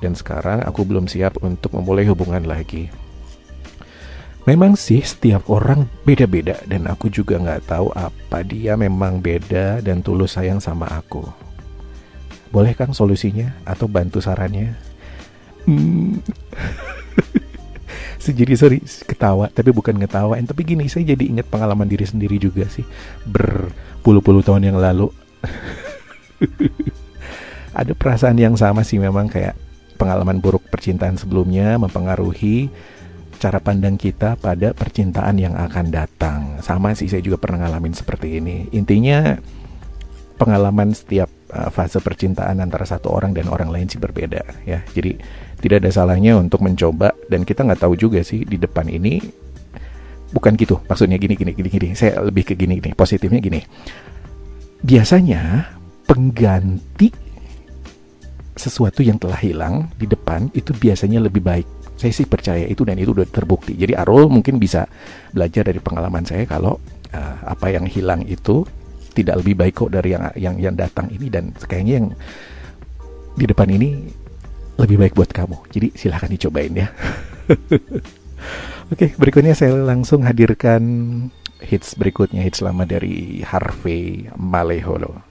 Dan 0.03 0.13
sekarang 0.13 0.67
aku 0.67 0.83
belum 0.83 1.07
siap 1.07 1.39
untuk 1.39 1.71
memulai 1.71 2.03
hubungan 2.05 2.43
lagi 2.43 3.00
Memang 4.49 4.73
sih 4.73 5.05
setiap 5.05 5.45
orang 5.53 5.85
beda-beda 6.01 6.57
dan 6.65 6.89
aku 6.89 7.13
juga 7.13 7.37
nggak 7.37 7.69
tahu 7.69 7.93
apa 7.93 8.41
dia 8.41 8.73
memang 8.73 9.21
beda 9.21 9.85
dan 9.85 10.01
tulus 10.01 10.33
sayang 10.33 10.57
sama 10.57 10.89
aku. 10.89 11.21
Boleh 12.49 12.73
Kang 12.73 12.91
solusinya 12.91 13.53
atau 13.63 13.85
bantu 13.85 14.17
sarannya? 14.17 14.73
Hmm. 15.69 16.17
jadi 18.31 18.53
sorry 18.53 18.79
ketawa 19.09 19.49
tapi 19.49 19.73
bukan 19.73 19.97
ngetawain 19.97 20.45
tapi 20.45 20.61
gini 20.61 20.85
saya 20.85 21.13
jadi 21.13 21.25
ingat 21.25 21.49
pengalaman 21.49 21.89
diri 21.89 22.05
sendiri 22.07 22.37
juga 22.37 22.69
sih 22.69 22.85
berpuluh-puluh 23.27 24.45
tahun 24.45 24.71
yang 24.71 24.77
lalu 24.77 25.09
ada 27.81 27.91
perasaan 27.97 28.37
yang 28.39 28.53
sama 28.53 28.85
sih 28.85 29.01
memang 29.01 29.25
kayak 29.25 29.57
pengalaman 29.97 30.37
buruk 30.37 30.61
percintaan 30.69 31.17
sebelumnya 31.17 31.77
mempengaruhi 31.77 32.69
cara 33.41 33.57
pandang 33.57 33.97
kita 33.97 34.37
pada 34.37 34.69
percintaan 34.77 35.41
yang 35.41 35.57
akan 35.57 35.89
datang. 35.89 36.61
Sama 36.61 36.93
sih 36.93 37.09
saya 37.09 37.25
juga 37.25 37.41
pernah 37.41 37.65
ngalamin 37.65 37.97
seperti 37.97 38.37
ini. 38.37 38.69
Intinya 38.69 39.33
pengalaman 40.37 40.93
setiap 40.93 41.25
uh, 41.49 41.73
fase 41.73 41.97
percintaan 41.97 42.61
antara 42.61 42.85
satu 42.85 43.09
orang 43.09 43.33
dan 43.33 43.49
orang 43.49 43.73
lain 43.73 43.89
sih 43.89 43.97
berbeda 43.97 44.45
ya. 44.69 44.85
Jadi 44.93 45.17
tidak 45.57 45.81
ada 45.81 45.89
salahnya 45.89 46.37
untuk 46.37 46.61
mencoba 46.61 47.17
dan 47.33 47.41
kita 47.41 47.65
nggak 47.65 47.81
tahu 47.81 47.97
juga 47.97 48.21
sih 48.21 48.45
di 48.45 48.61
depan 48.61 48.85
ini 48.85 49.17
bukan 50.29 50.53
gitu. 50.53 50.77
Maksudnya 50.85 51.17
gini 51.17 51.33
gini 51.33 51.57
gini 51.57 51.69
gini. 51.73 51.87
Saya 51.97 52.21
lebih 52.21 52.45
ke 52.45 52.53
gini 52.53 52.77
gini. 52.77 52.93
Positifnya 52.93 53.41
gini. 53.41 53.65
Biasanya 54.85 55.65
pengganti 56.05 57.09
sesuatu 58.53 59.01
yang 59.01 59.17
telah 59.17 59.41
hilang 59.41 59.89
di 59.97 60.05
depan 60.05 60.53
itu 60.53 60.77
biasanya 60.77 61.25
lebih 61.25 61.41
baik. 61.41 61.80
Saya 62.01 62.09
sih 62.17 62.25
percaya 62.25 62.65
itu 62.65 62.81
dan 62.81 62.97
itu 62.97 63.13
udah 63.13 63.29
terbukti. 63.29 63.77
Jadi 63.77 63.93
Arul 63.93 64.25
mungkin 64.25 64.57
bisa 64.57 64.89
belajar 65.29 65.69
dari 65.69 65.77
pengalaman 65.77 66.25
saya 66.25 66.49
kalau 66.49 66.81
uh, 67.13 67.35
apa 67.45 67.69
yang 67.69 67.85
hilang 67.85 68.25
itu 68.25 68.65
tidak 69.13 69.45
lebih 69.45 69.53
baik 69.53 69.85
kok 69.85 69.93
dari 69.93 70.17
yang 70.17 70.23
yang 70.33 70.55
yang 70.57 70.73
datang 70.73 71.13
ini 71.13 71.29
dan 71.29 71.53
kayaknya 71.53 71.93
yang 72.01 72.07
di 73.37 73.45
depan 73.45 73.69
ini 73.69 74.09
lebih 74.81 74.97
baik 74.97 75.13
buat 75.13 75.29
kamu. 75.29 75.69
Jadi 75.69 75.87
silahkan 75.93 76.31
dicobain 76.31 76.73
ya. 76.73 76.89
Oke, 78.91 79.13
berikutnya 79.15 79.53
saya 79.53 79.77
langsung 79.77 80.25
hadirkan 80.25 80.81
hits 81.61 81.93
berikutnya 81.93 82.41
hits 82.41 82.65
lama 82.65 82.83
dari 82.89 83.45
Harvey 83.45 84.25
Maleholo. 84.33 85.21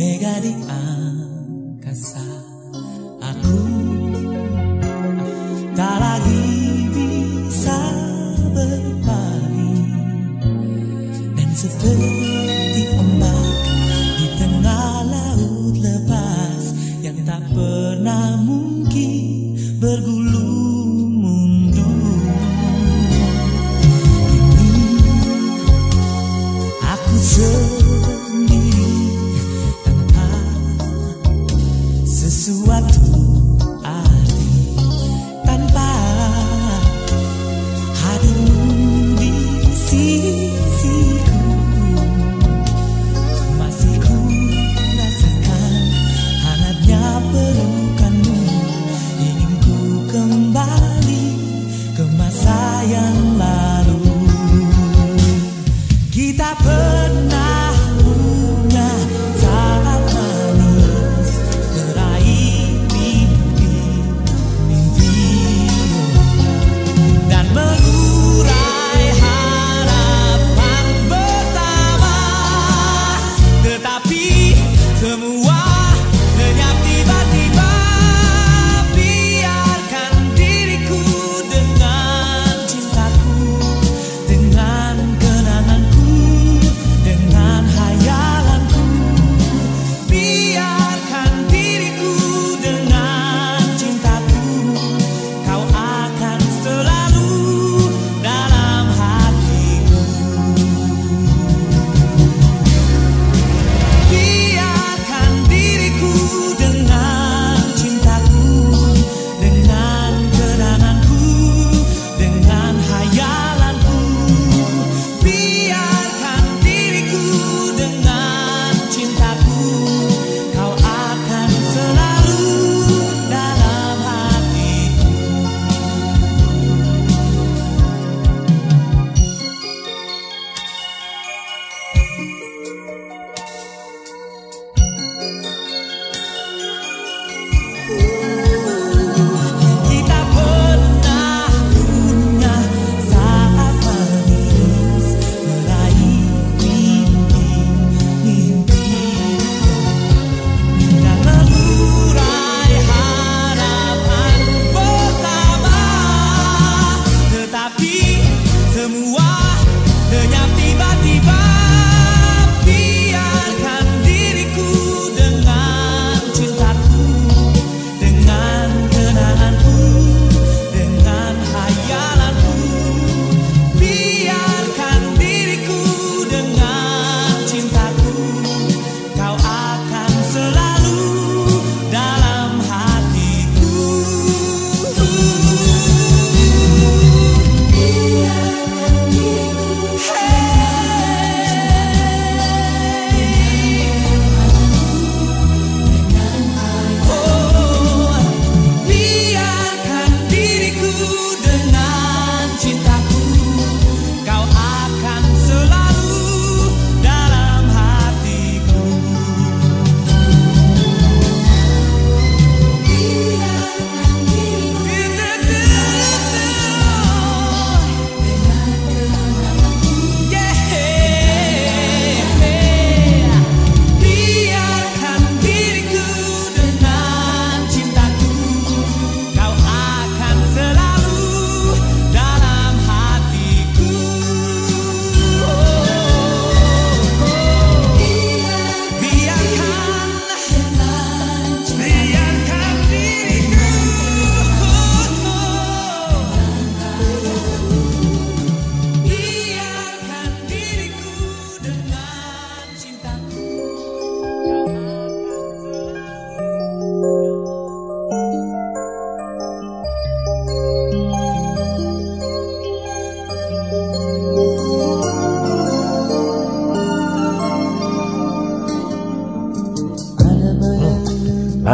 Mega 0.00 0.40
di 0.40 0.59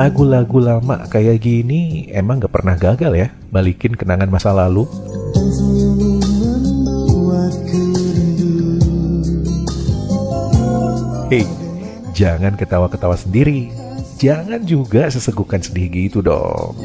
Lagu-lagu 0.06 0.62
lama 0.62 1.02
kayak 1.10 1.42
gini 1.42 2.06
emang 2.14 2.38
gak 2.38 2.54
pernah 2.54 2.78
gagal 2.78 3.10
ya 3.10 3.28
balikin 3.50 3.90
kenangan 3.90 4.30
masa 4.30 4.54
lalu. 4.54 4.86
Hei, 11.26 11.42
jangan 12.14 12.54
ketawa-ketawa 12.54 13.18
sendiri. 13.18 13.74
Jangan 14.22 14.62
juga 14.62 15.10
sesegukan 15.10 15.58
sedih 15.58 15.90
gitu 15.90 16.22
dong. 16.22 16.78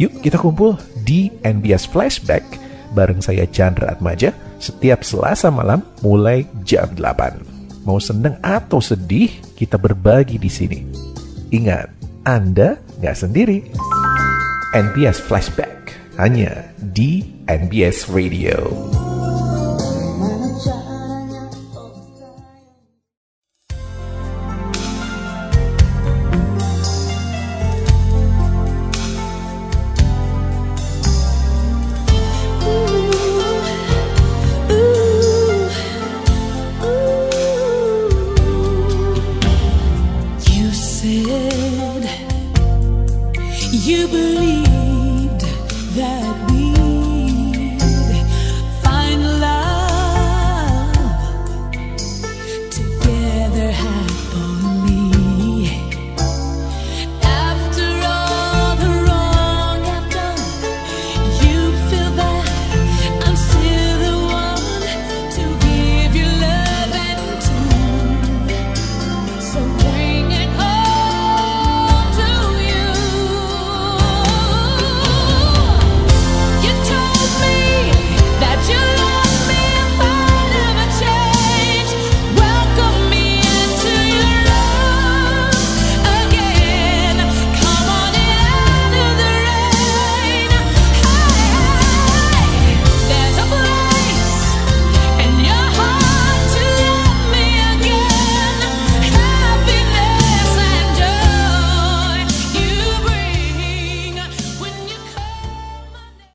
Yuk 0.00 0.24
kita 0.24 0.40
kumpul 0.40 0.80
di 1.04 1.28
NBS 1.44 1.84
Flashback 1.84 2.56
bareng 2.96 3.20
saya 3.20 3.44
Chandra 3.52 3.92
Atmaja 3.92 4.32
setiap 4.56 5.04
Selasa 5.04 5.52
malam 5.52 5.84
mulai 6.00 6.48
jam 6.64 6.88
8. 6.96 7.84
Mau 7.84 8.00
seneng 8.00 8.40
atau 8.40 8.80
sedih, 8.80 9.28
kita 9.60 9.76
berbagi 9.76 10.40
di 10.40 10.48
sini. 10.48 10.80
Ingat, 11.52 11.95
Anda 12.26 12.74
nggak 12.98 13.16
sendiri. 13.22 13.62
NBS 14.74 15.22
Flashback 15.22 15.94
hanya 16.18 16.74
di 16.74 17.22
NBS 17.46 18.10
Radio. 18.10 19.05